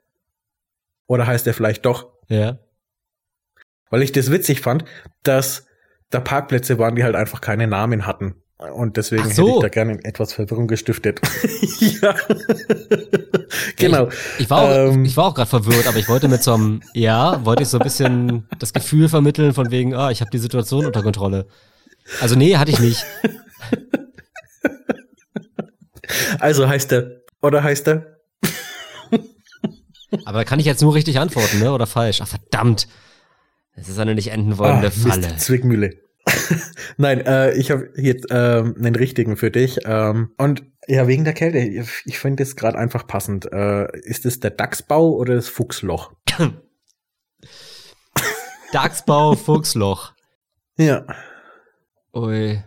[1.07, 2.13] oder heißt der vielleicht doch?
[2.29, 2.59] Ja.
[3.91, 4.85] Weil ich das witzig fand,
[5.23, 5.67] dass
[6.11, 8.37] da Parkplätze waren, die halt einfach keine Namen hatten.
[8.73, 9.47] Und deswegen so.
[9.47, 11.21] hätte ich da gerne etwas Verwirrung gestiftet.
[12.03, 12.15] ja.
[13.77, 14.09] genau.
[14.09, 16.55] Ich, ich, war auch, ähm, ich war auch gerade verwirrt, aber ich wollte mit so
[16.55, 20.31] einem, ja, wollte ich so ein bisschen das Gefühl vermitteln von wegen, ah, ich habe
[20.31, 21.47] die Situation unter Kontrolle.
[22.21, 23.05] Also nee, hatte ich nicht.
[26.39, 28.19] Also heißt er, oder heißt er?
[30.25, 31.73] aber da kann ich jetzt nur richtig antworten, ne?
[31.73, 32.21] Oder falsch?
[32.23, 32.89] Ach verdammt.
[33.77, 35.29] Das ist eine nicht enden wollende ah, Falle.
[35.29, 36.04] Mist, Zwickmühle.
[36.97, 39.79] Nein, äh, ich habe jetzt ähm, einen richtigen für dich.
[39.85, 43.51] Ähm, und ja, wegen der Kälte, ich finde es gerade einfach passend.
[43.53, 46.13] Äh, ist es der Dachsbau oder das Fuchsloch?
[48.73, 50.13] Dachsbau, Fuchsloch.
[50.77, 51.07] Ja.
[52.15, 52.63] Ui.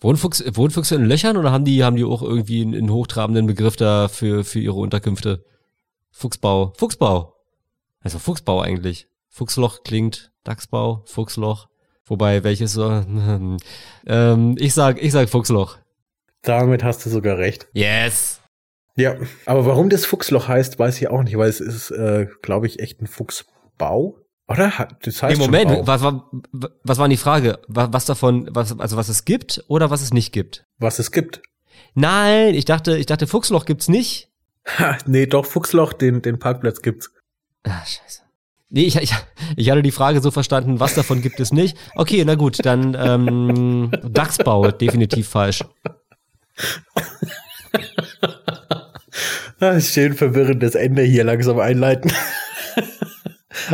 [0.00, 2.90] Wohnen, Fuchs, wohnen Füchse in Löchern oder haben die, haben die auch irgendwie einen, einen
[2.90, 5.44] hochtrabenden Begriff da für, für ihre Unterkünfte?
[6.10, 6.72] Fuchsbau.
[6.76, 7.36] Fuchsbau.
[8.00, 9.08] Also Fuchsbau eigentlich.
[9.28, 11.68] Fuchsloch klingt, Dachsbau, Fuchsloch.
[12.12, 12.90] Wobei, welches so?
[14.06, 15.78] ähm, ich sag, ich sag Fuchsloch.
[16.42, 17.68] Damit hast du sogar recht.
[17.72, 18.42] Yes.
[18.96, 22.66] Ja, aber warum das Fuchsloch heißt, weiß ich auch nicht, weil es ist, äh, glaube
[22.66, 24.18] ich, echt ein Fuchsbau.
[24.46, 24.88] Oder?
[25.02, 26.30] Das heißt nee, Moment, was war,
[26.82, 27.60] was war die Frage?
[27.66, 30.66] Was, was davon, was, also was es gibt oder was es nicht gibt?
[30.78, 31.40] Was es gibt.
[31.94, 34.28] Nein, ich dachte, ich dachte, Fuchsloch gibt's nicht.
[34.66, 37.10] Ha, nee, doch, Fuchsloch, den, den Parkplatz gibt's.
[37.62, 38.20] Ah, scheiße.
[38.74, 39.14] Nee, ich, ich,
[39.56, 41.76] ich hatte die Frage so verstanden, was davon gibt es nicht.
[41.94, 45.62] Okay, na gut, dann ähm, Dachsbau, definitiv falsch.
[49.60, 52.10] Ah, schön verwirrendes Ende hier langsam einleiten.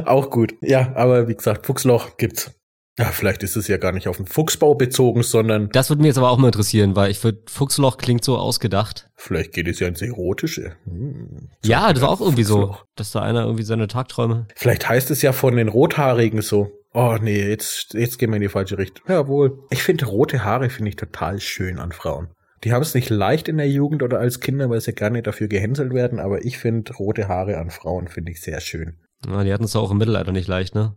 [0.05, 0.53] Auch gut.
[0.61, 2.51] Ja, aber wie gesagt, Fuchsloch gibt's.
[2.99, 5.69] Ja, vielleicht ist es ja gar nicht auf den Fuchsbau bezogen, sondern.
[5.71, 9.09] Das würde mich jetzt aber auch mal interessieren, weil ich finde, Fuchsloch klingt so ausgedacht.
[9.15, 10.77] Vielleicht geht es ja ins Erotische.
[10.85, 12.79] Hm, ja, das war auch irgendwie Fuchsloch.
[12.79, 14.47] so, dass da einer irgendwie seine Tagträume.
[14.57, 16.73] Vielleicht heißt es ja von den Rothaarigen so.
[16.93, 19.05] Oh nee, jetzt, jetzt gehen wir in die falsche Richtung.
[19.09, 19.59] Jawohl.
[19.71, 22.29] Ich finde rote Haare finde ich total schön an Frauen.
[22.65, 25.47] Die haben es nicht leicht in der Jugend oder als Kinder, weil sie gerne dafür
[25.47, 28.97] gehänselt werden, aber ich finde rote Haare an Frauen finde ich sehr schön.
[29.27, 30.95] Ja, die hatten es auch im Mittelalter nicht leicht, ne?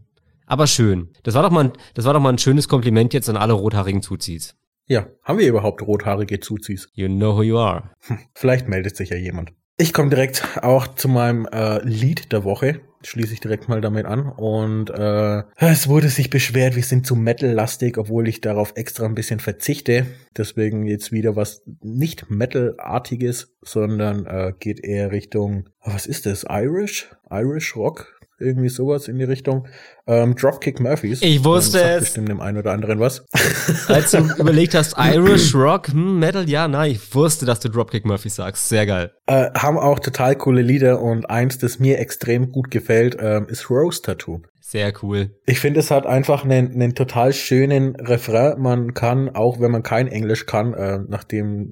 [0.52, 1.08] Aber schön.
[1.24, 3.54] Das war doch mal, ein, das war doch mal ein schönes Kompliment jetzt an alle
[3.54, 4.58] rothaarigen Zuzis.
[4.86, 6.90] Ja, haben wir überhaupt rothaarige Zuzis?
[6.94, 7.92] You know who you are.
[8.02, 9.54] Hm, vielleicht meldet sich ja jemand.
[9.78, 12.82] Ich komme direkt auch zu meinem äh, Lied der Woche.
[13.02, 14.28] Schließe ich direkt mal damit an.
[14.28, 19.16] Und äh, es wurde sich beschwert, wir sind zu Metal-lastig, obwohl ich darauf extra ein
[19.16, 20.06] bisschen verzichte.
[20.36, 26.46] Deswegen jetzt wieder was nicht Metal-artiges, sondern äh, geht eher Richtung, was ist das?
[26.50, 27.10] Irish?
[27.30, 28.21] Irish Rock?
[28.42, 29.68] Irgendwie sowas in die Richtung.
[30.08, 31.22] Ähm, Dropkick Murphys.
[31.22, 32.00] Ich wusste ähm, es.
[32.06, 33.26] Bestimmt dem einen oder anderen was.
[33.88, 38.06] Als du überlegt hast, Irish Rock, hm, Metal, ja, nein, ich wusste, dass du Dropkick
[38.06, 38.68] Murphys sagst.
[38.68, 39.12] Sehr geil.
[39.28, 43.70] Äh, haben auch total coole Lieder und eins, das mir extrem gut gefällt, ähm, ist
[43.70, 44.42] Rose Tattoo.
[44.72, 45.32] Sehr cool.
[45.46, 48.58] Ich finde, es hat einfach einen, einen total schönen Refrain.
[48.58, 51.68] Man kann, auch wenn man kein Englisch kann, äh, nachdem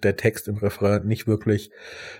[0.00, 1.72] der Text im Refrain nicht wirklich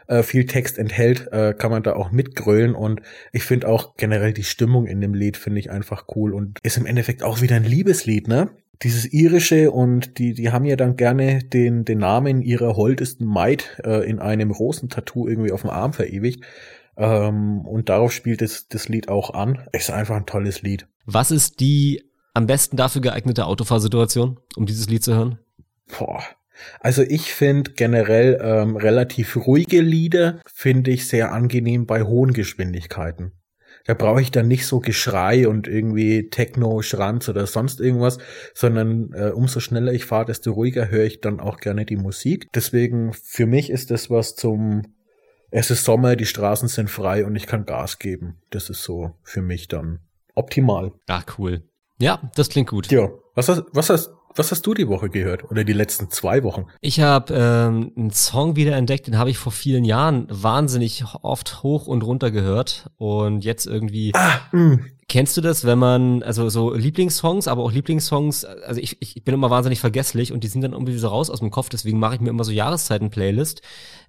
[0.09, 2.75] äh, viel Text enthält, äh, kann man da auch mitgrölen.
[2.75, 6.59] Und ich finde auch generell die Stimmung in dem Lied finde ich einfach cool und
[6.65, 8.51] ist im Endeffekt auch wieder ein Liebeslied, ne?
[8.83, 13.81] dieses irische und die die haben ja dann gerne den den Namen ihrer holdesten Maid
[13.83, 16.45] äh, in einem Rosentattoo irgendwie auf dem Arm verewigt
[16.97, 19.69] ähm, und darauf spielt es, das Lied auch an.
[19.73, 20.87] Ist einfach ein tolles Lied.
[21.05, 25.39] Was ist die am besten dafür geeignete Autofahrsituation, um dieses Lied zu hören?
[25.99, 26.23] Boah.
[26.81, 33.33] Also ich finde generell ähm, relativ ruhige Lieder finde ich sehr angenehm bei hohen Geschwindigkeiten.
[33.87, 38.19] Da brauche ich dann nicht so Geschrei und irgendwie Techno, Schranz oder sonst irgendwas,
[38.53, 42.49] sondern äh, umso schneller ich fahre, desto ruhiger höre ich dann auch gerne die Musik.
[42.53, 44.96] Deswegen für mich ist das was zum
[45.59, 48.37] es ist Sommer, die Straßen sind frei und ich kann Gas geben.
[48.51, 50.01] Das ist so für mich dann
[50.35, 50.93] optimal.
[51.07, 51.63] Ach, cool.
[51.99, 52.93] Ja, das klingt gut.
[52.93, 56.43] Ja, was hast, was hast, was hast du die Woche gehört oder die letzten zwei
[56.43, 56.67] Wochen?
[56.83, 61.63] Ich habe ähm, einen Song wieder entdeckt, den habe ich vor vielen Jahren wahnsinnig oft
[61.63, 64.81] hoch und runter gehört und jetzt irgendwie ah, mh.
[65.09, 69.35] Kennst du das, wenn man, also so Lieblingssongs, aber auch Lieblingssongs, also ich, ich bin
[69.35, 72.17] immer wahnsinnig vergesslich und die sind dann irgendwie so raus aus dem Kopf, deswegen mache
[72.17, 73.63] ich mir immer so Jahreszeiten-Playlist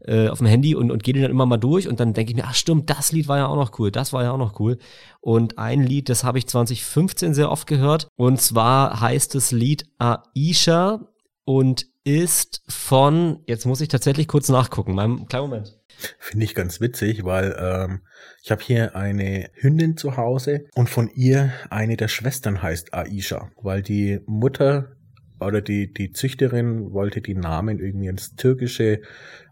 [0.05, 2.31] äh, auf dem Handy und, und gehe die dann immer mal durch und dann denke
[2.31, 4.39] ich mir, ach stimmt, das Lied war ja auch noch cool, das war ja auch
[4.39, 4.79] noch cool.
[5.21, 9.85] Und ein Lied, das habe ich 2015 sehr oft gehört und zwar heißt das Lied
[9.99, 11.01] Aisha
[11.45, 15.76] und ist von, jetzt muss ich tatsächlich kurz nachgucken, meinem kleinen Moment.
[16.19, 18.01] Finde ich ganz witzig, weil ähm,
[18.43, 23.49] ich habe hier eine Hündin zu Hause und von ihr eine der Schwestern heißt Aisha,
[23.55, 24.97] weil die Mutter
[25.39, 29.01] oder die, die Züchterin wollte die Namen irgendwie ins Türkische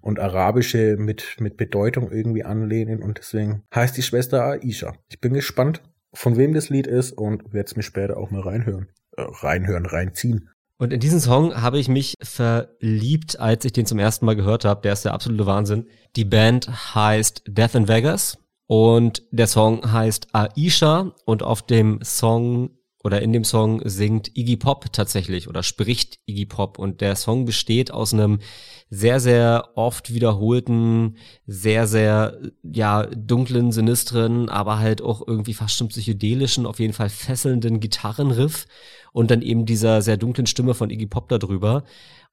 [0.02, 4.94] und Arabische mit, mit Bedeutung irgendwie anlehnen und deswegen heißt die Schwester Aisha.
[5.10, 5.84] Ich bin gespannt,
[6.14, 8.88] von wem das Lied ist und werde es mir später auch mal reinhören.
[9.18, 10.50] Äh, reinhören, reinziehen.
[10.78, 14.66] Und in diesen Song habe ich mich verliebt, als ich den zum ersten Mal gehört
[14.66, 14.82] habe.
[14.82, 15.88] Der ist der absolute Wahnsinn.
[16.16, 22.72] Die Band heißt Death in Vegas und der Song heißt Aisha und auf dem Song
[23.06, 27.46] oder in dem Song singt Iggy Pop tatsächlich oder spricht Iggy Pop und der Song
[27.46, 28.40] besteht aus einem
[28.90, 35.90] sehr, sehr oft wiederholten, sehr, sehr, ja, dunklen, sinistren, aber halt auch irgendwie fast schon
[35.90, 38.66] psychedelischen, auf jeden Fall fesselnden Gitarrenriff
[39.16, 41.86] und dann eben dieser sehr dunklen Stimme von Iggy Pop darüber.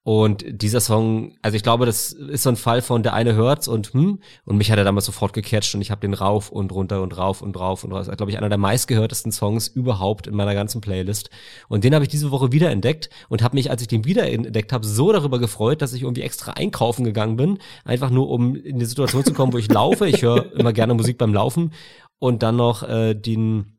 [0.02, 3.68] Und dieser Song, also ich glaube, das ist so ein Fall von der eine hört's
[3.68, 6.72] und hm, und mich hat er damals sofort gecatcht und ich habe den rauf und
[6.72, 8.00] runter und rauf und rauf und rauf.
[8.00, 11.30] Das ist, glaube ich, einer der meistgehörtesten Songs überhaupt in meiner ganzen Playlist.
[11.68, 14.28] Und den habe ich diese Woche wieder entdeckt und habe mich, als ich den wieder
[14.28, 18.56] entdeckt habe, so darüber gefreut, dass ich irgendwie extra einkaufen gegangen bin, einfach nur um
[18.56, 20.08] in die Situation zu kommen, wo ich laufe.
[20.08, 21.72] Ich höre immer gerne Musik beim Laufen
[22.18, 23.78] und dann noch äh, den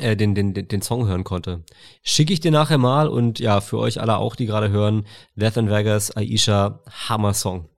[0.00, 1.62] äh, den, den, den Song hören konnte.
[2.02, 5.56] Schicke ich dir nachher mal und ja, für euch alle auch, die gerade hören, Death
[5.56, 7.68] in Vegas, Aisha, Hammer-Song.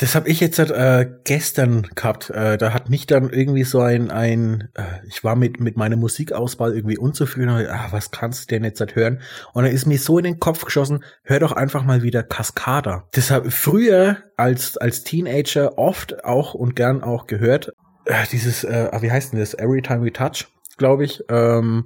[0.00, 2.30] Das habe ich jetzt äh, gestern gehabt.
[2.30, 5.96] Äh, da hat mich dann irgendwie so ein, ein äh, ich war mit, mit meiner
[5.96, 7.50] Musikauswahl irgendwie unzufrieden.
[7.50, 9.20] Und, ah, was kannst du denn jetzt halt hören?
[9.52, 13.08] Und dann ist mir so in den Kopf geschossen, hör doch einfach mal wieder Cascada.
[13.12, 17.74] Das habe früher als, als Teenager oft auch und gern auch gehört.
[18.06, 19.52] Äh, dieses, äh, ah, wie heißt denn das?
[19.52, 20.46] Every Time We Touch
[20.80, 21.22] glaube ich.
[21.28, 21.84] Ähm,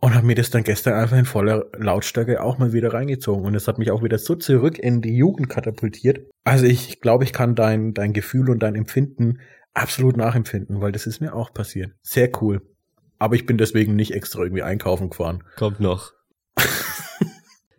[0.00, 3.46] und habe mir das dann gestern einfach in voller Lautstärke auch mal wieder reingezogen.
[3.46, 6.26] Und es hat mich auch wieder so zurück in die Jugend katapultiert.
[6.44, 9.38] Also ich glaube, ich kann dein, dein Gefühl und dein Empfinden
[9.72, 11.92] absolut nachempfinden, weil das ist mir auch passiert.
[12.02, 12.60] Sehr cool.
[13.18, 15.42] Aber ich bin deswegen nicht extra irgendwie einkaufen gefahren.
[15.56, 16.12] Kommt noch.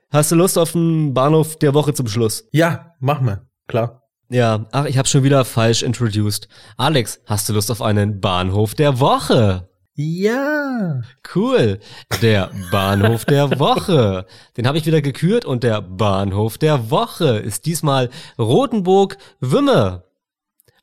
[0.10, 2.48] Hast du Lust auf einen Bahnhof der Woche zum Schluss?
[2.52, 3.46] Ja, mach mal.
[3.68, 4.02] Klar.
[4.30, 6.48] Ja, ach, ich habe schon wieder falsch introduced.
[6.78, 9.70] Alex, hast du Lust auf einen Bahnhof der Woche?
[9.98, 11.04] Ja.
[11.34, 11.80] Cool.
[12.22, 14.26] Der Bahnhof der Woche.
[14.58, 20.04] Den habe ich wieder gekürt und der Bahnhof der Woche ist diesmal Rotenburg-Wümme.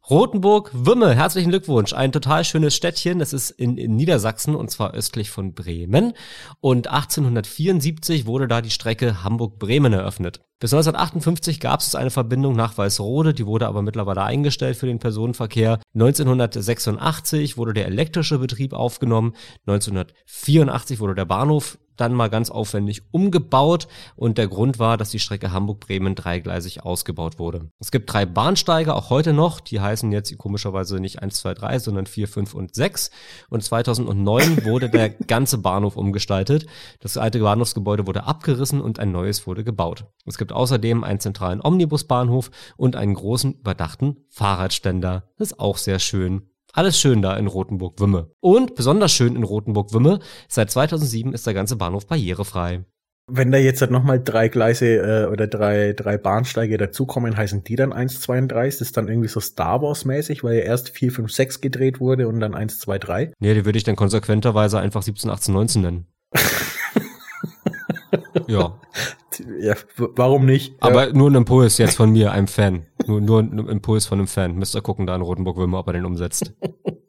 [0.08, 1.92] Rotenburg-Wümme, herzlichen Glückwunsch.
[1.92, 3.18] Ein total schönes Städtchen.
[3.18, 6.14] Das ist in, in, Niedersachsen und zwar östlich von Bremen.
[6.60, 10.40] Und 1874 wurde da die Strecke Hamburg-Bremen eröffnet.
[10.62, 15.00] Bis 1958 gab es eine Verbindung nach Weißrode, die wurde aber mittlerweile eingestellt für den
[15.00, 15.80] Personenverkehr.
[15.94, 19.34] 1986 wurde der elektrische Betrieb aufgenommen.
[19.66, 23.86] 1984 wurde der Bahnhof dann mal ganz aufwendig umgebaut
[24.16, 27.70] und der Grund war, dass die Strecke Hamburg-Bremen dreigleisig ausgebaut wurde.
[27.78, 31.78] Es gibt drei Bahnsteige, auch heute noch, die heißen jetzt komischerweise nicht 1, 2, 3,
[31.78, 33.10] sondern 4, 5 und 6
[33.50, 36.66] und 2009 wurde der ganze Bahnhof umgestaltet.
[37.00, 40.06] Das alte Bahnhofsgebäude wurde abgerissen und ein neues wurde gebaut.
[40.26, 45.30] Es gibt außerdem einen zentralen Omnibusbahnhof und einen großen überdachten Fahrradständer.
[45.38, 46.48] Das ist auch sehr schön.
[46.74, 48.30] Alles schön da in Rothenburg-Wümme.
[48.40, 52.84] Und besonders schön in Rothenburg-Wümme, seit 2007 ist der ganze Bahnhof barrierefrei.
[53.30, 57.76] Wenn da jetzt halt nochmal drei Gleise äh, oder drei, drei Bahnsteige dazukommen, heißen die
[57.76, 58.66] dann 1, 2 und 3?
[58.66, 62.26] Ist das dann irgendwie so Star Wars-mäßig, weil ja erst 4, 5, 6 gedreht wurde
[62.26, 63.32] und dann 1, 2, 3?
[63.38, 66.06] Nee, die würde ich dann konsequenterweise einfach 17, 18, 19 nennen.
[68.48, 68.74] ja.
[69.60, 70.74] Ja, warum nicht?
[70.80, 71.12] Aber ja.
[71.12, 72.86] nur ein Impuls jetzt von mir, einem Fan.
[73.06, 74.56] Nur, nur ein Impuls von einem Fan.
[74.56, 76.52] Müsst ihr gucken da in Rotenburg-Wilmer, ob er den umsetzt.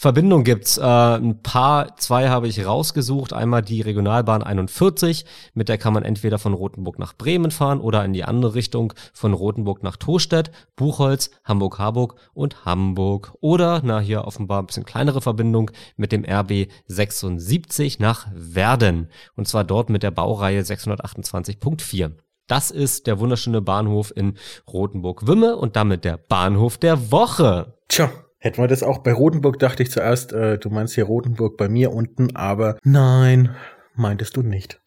[0.00, 3.34] Verbindung gibt's äh, ein paar, zwei habe ich rausgesucht.
[3.34, 8.02] Einmal die Regionalbahn 41, mit der kann man entweder von Rothenburg nach Bremen fahren oder
[8.06, 13.34] in die andere Richtung von Rothenburg nach Tostedt, Buchholz, Hamburg-Harburg und Hamburg.
[13.42, 19.10] Oder, na hier offenbar ein bisschen kleinere Verbindung mit dem RB 76 nach Werden.
[19.36, 22.12] Und zwar dort mit der Baureihe 628.4.
[22.46, 27.74] Das ist der wunderschöne Bahnhof in Rothenburg-Wümme und damit der Bahnhof der Woche.
[27.86, 28.10] Tja,
[28.42, 31.68] Hätten wir das auch bei Rotenburg, dachte ich zuerst, äh, du meinst hier Rotenburg bei
[31.68, 33.54] mir unten, aber nein,
[33.94, 34.80] meintest du nicht.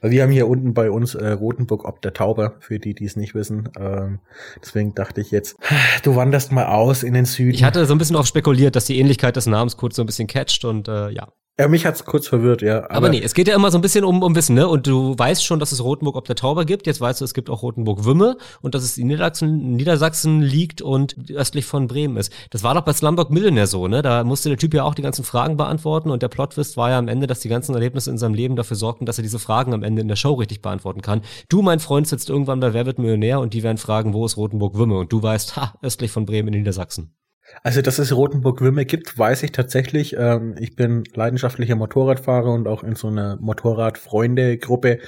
[0.00, 3.04] Weil wir haben hier unten bei uns äh, Rotenburg ob der Tauber, für die, die
[3.04, 3.70] es nicht wissen.
[3.78, 4.18] Ähm,
[4.60, 5.56] deswegen dachte ich jetzt,
[6.02, 7.54] du wanderst mal aus in den Süden.
[7.54, 10.06] Ich hatte so ein bisschen auch spekuliert, dass die Ähnlichkeit des Namens kurz so ein
[10.06, 11.28] bisschen catcht und äh, ja.
[11.58, 12.84] Ja, mich hat's kurz verwirrt, ja.
[12.84, 14.68] Aber, aber nee, es geht ja immer so ein bisschen um, um Wissen, ne?
[14.68, 16.86] Und du weißt schon, dass es Rotenburg ob der Tauber gibt.
[16.86, 21.16] Jetzt weißt du, es gibt auch Rotenburg-Wümme und dass es in Niedersachsen, Niedersachsen liegt und
[21.30, 22.30] östlich von Bremen ist.
[22.50, 24.02] Das war doch bei Slumdog Millionaire so, ne?
[24.02, 26.98] Da musste der Typ ja auch die ganzen Fragen beantworten und der Plotwist war ja
[26.98, 29.72] am Ende, dass die ganzen Erlebnisse in seinem Leben dafür sorgten, dass er diese Fragen
[29.72, 31.22] am Ende in der Show richtig beantworten kann.
[31.48, 34.36] Du, mein Freund, sitzt irgendwann bei Wer wird Millionär und die werden fragen, wo ist
[34.36, 34.98] Rotenburg-Wümme?
[34.98, 37.14] Und du weißt, ha, östlich von Bremen in Niedersachsen.
[37.62, 40.16] Also, dass es Rotenburg-Wümme gibt, weiß ich tatsächlich.
[40.18, 44.98] Ähm, ich bin leidenschaftlicher Motorradfahrer und auch in so einer Motorradfreunde-Gruppe.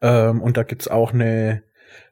[0.00, 1.62] Ähm, und da gibt's auch eine,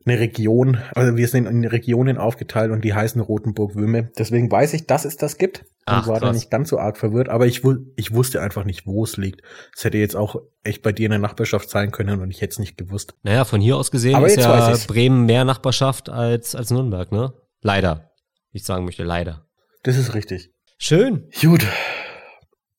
[0.04, 4.10] eine Region, also wir sind in Regionen aufgeteilt und die heißen Rotenburg-Wümme.
[4.18, 5.64] Deswegen weiß ich, dass es das gibt.
[5.86, 6.28] Ach, und war krass.
[6.28, 7.62] da nicht ganz so arg verwirrt, aber ich,
[7.96, 9.42] ich wusste einfach nicht, wo es liegt.
[9.74, 12.52] Es hätte jetzt auch echt bei dir in der Nachbarschaft sein können und ich hätte
[12.52, 13.14] es nicht gewusst.
[13.22, 17.32] Naja, von hier aus gesehen aber ist ja Bremen mehr Nachbarschaft als, als Nürnberg, ne?
[17.62, 18.10] Leider.
[18.52, 19.45] Ich sagen möchte, leider.
[19.86, 20.50] Das ist richtig.
[20.78, 21.28] Schön.
[21.40, 21.64] Gut.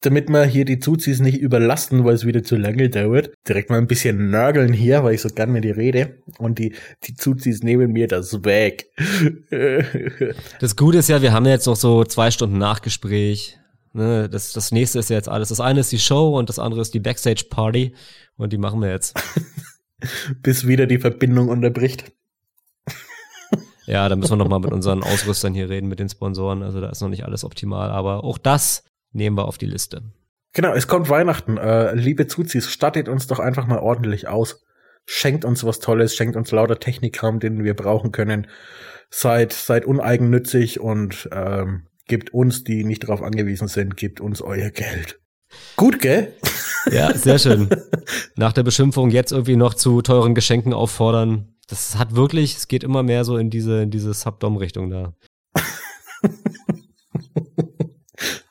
[0.01, 3.77] Damit wir hier die Zuzis nicht überlasten, weil es wieder zu lange dauert, direkt mal
[3.77, 6.21] ein bisschen nörgeln hier, weil ich so gern mit dir rede.
[6.37, 8.91] Und die, die Zuzis nehmen mir das weg.
[10.59, 13.57] das Gute ist ja, wir haben jetzt noch so zwei Stunden Nachgespräch.
[13.93, 15.47] Ne, das, das nächste ist jetzt alles.
[15.47, 17.95] Das eine ist die Show und das andere ist die Backstage-Party.
[18.35, 19.17] Und die machen wir jetzt.
[20.43, 22.11] Bis wieder die Verbindung unterbricht.
[23.87, 26.61] Ja, da müssen wir nochmal mit unseren Ausrüstern hier reden, mit den Sponsoren.
[26.61, 28.83] Also da ist noch nicht alles optimal, aber auch das
[29.13, 30.03] nehmen wir auf die Liste.
[30.53, 31.57] Genau, es kommt Weihnachten.
[31.57, 34.65] Äh, liebe Zuzis, stattet uns doch einfach mal ordentlich aus.
[35.05, 38.47] Schenkt uns was Tolles, schenkt uns lauter Technikkram, den wir brauchen können.
[39.09, 44.69] Seid, seid uneigennützig und ähm, gebt uns, die nicht darauf angewiesen sind, gebt uns euer
[44.69, 45.21] Geld.
[45.75, 46.33] Gut, gell?
[46.91, 47.69] Ja, sehr schön.
[48.35, 52.83] Nach der Beschimpfung jetzt irgendwie noch zu teuren Geschenken auffordern, das hat wirklich, es geht
[52.83, 55.13] immer mehr so in diese, in diese Subdom-Richtung da.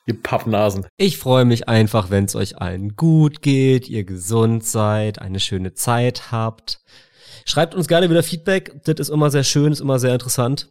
[0.06, 0.86] ihr Pappnasen.
[0.96, 5.74] Ich freue mich einfach, wenn es euch allen gut geht, ihr gesund seid, eine schöne
[5.74, 6.80] Zeit habt.
[7.44, 8.80] Schreibt uns gerne wieder Feedback.
[8.84, 10.68] Das ist immer sehr schön, ist immer sehr interessant.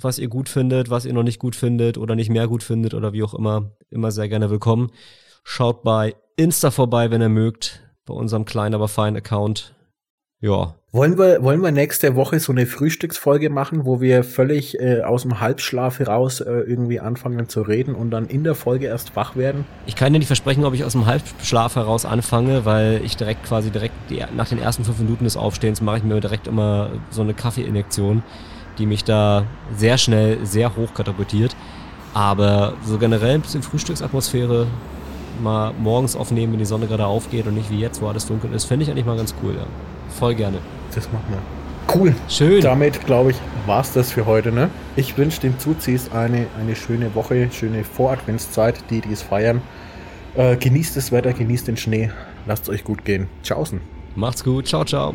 [0.00, 2.92] Was ihr gut findet, was ihr noch nicht gut findet oder nicht mehr gut findet
[2.94, 3.72] oder wie auch immer.
[3.90, 4.90] Immer sehr gerne willkommen.
[5.48, 7.82] Schaut bei Insta vorbei, wenn ihr mögt.
[8.04, 9.74] Bei unserem kleinen, aber feinen Account.
[10.40, 15.02] Ja, wollen wir, wollen wir nächste Woche so eine Frühstücksfolge machen, wo wir völlig äh,
[15.02, 19.14] aus dem Halbschlaf heraus äh, irgendwie anfangen zu reden und dann in der Folge erst
[19.14, 19.66] wach werden?
[19.84, 23.44] Ich kann dir nicht versprechen, ob ich aus dem Halbschlaf heraus anfange, weil ich direkt
[23.44, 26.90] quasi direkt die, nach den ersten fünf Minuten des Aufstehens mache ich mir direkt immer
[27.10, 28.22] so eine Kaffeeinjektion,
[28.78, 29.44] die mich da
[29.76, 31.54] sehr schnell sehr hoch katapultiert.
[32.14, 34.66] Aber so generell ein bisschen Frühstücksatmosphäre
[35.40, 38.52] mal morgens aufnehmen, wenn die Sonne gerade aufgeht und nicht wie jetzt, wo alles dunkel
[38.52, 38.64] ist.
[38.64, 39.66] Fände ich eigentlich mal ganz cool, ja.
[40.18, 40.58] Voll gerne.
[40.94, 41.38] Das machen wir.
[41.94, 42.14] Cool.
[42.28, 42.60] Schön.
[42.62, 44.50] Damit, glaube ich, war es das für heute.
[44.50, 44.70] Ne?
[44.96, 49.62] Ich wünsche den Zuziehs eine, eine schöne Woche, schöne Voradventszeit, die, die es feiern.
[50.34, 52.10] Äh, genießt das Wetter, genießt den Schnee.
[52.46, 53.28] Lasst es euch gut gehen.
[53.42, 53.80] Tschaußen.
[54.14, 54.66] Macht's gut.
[54.66, 55.14] Ciao, ciao.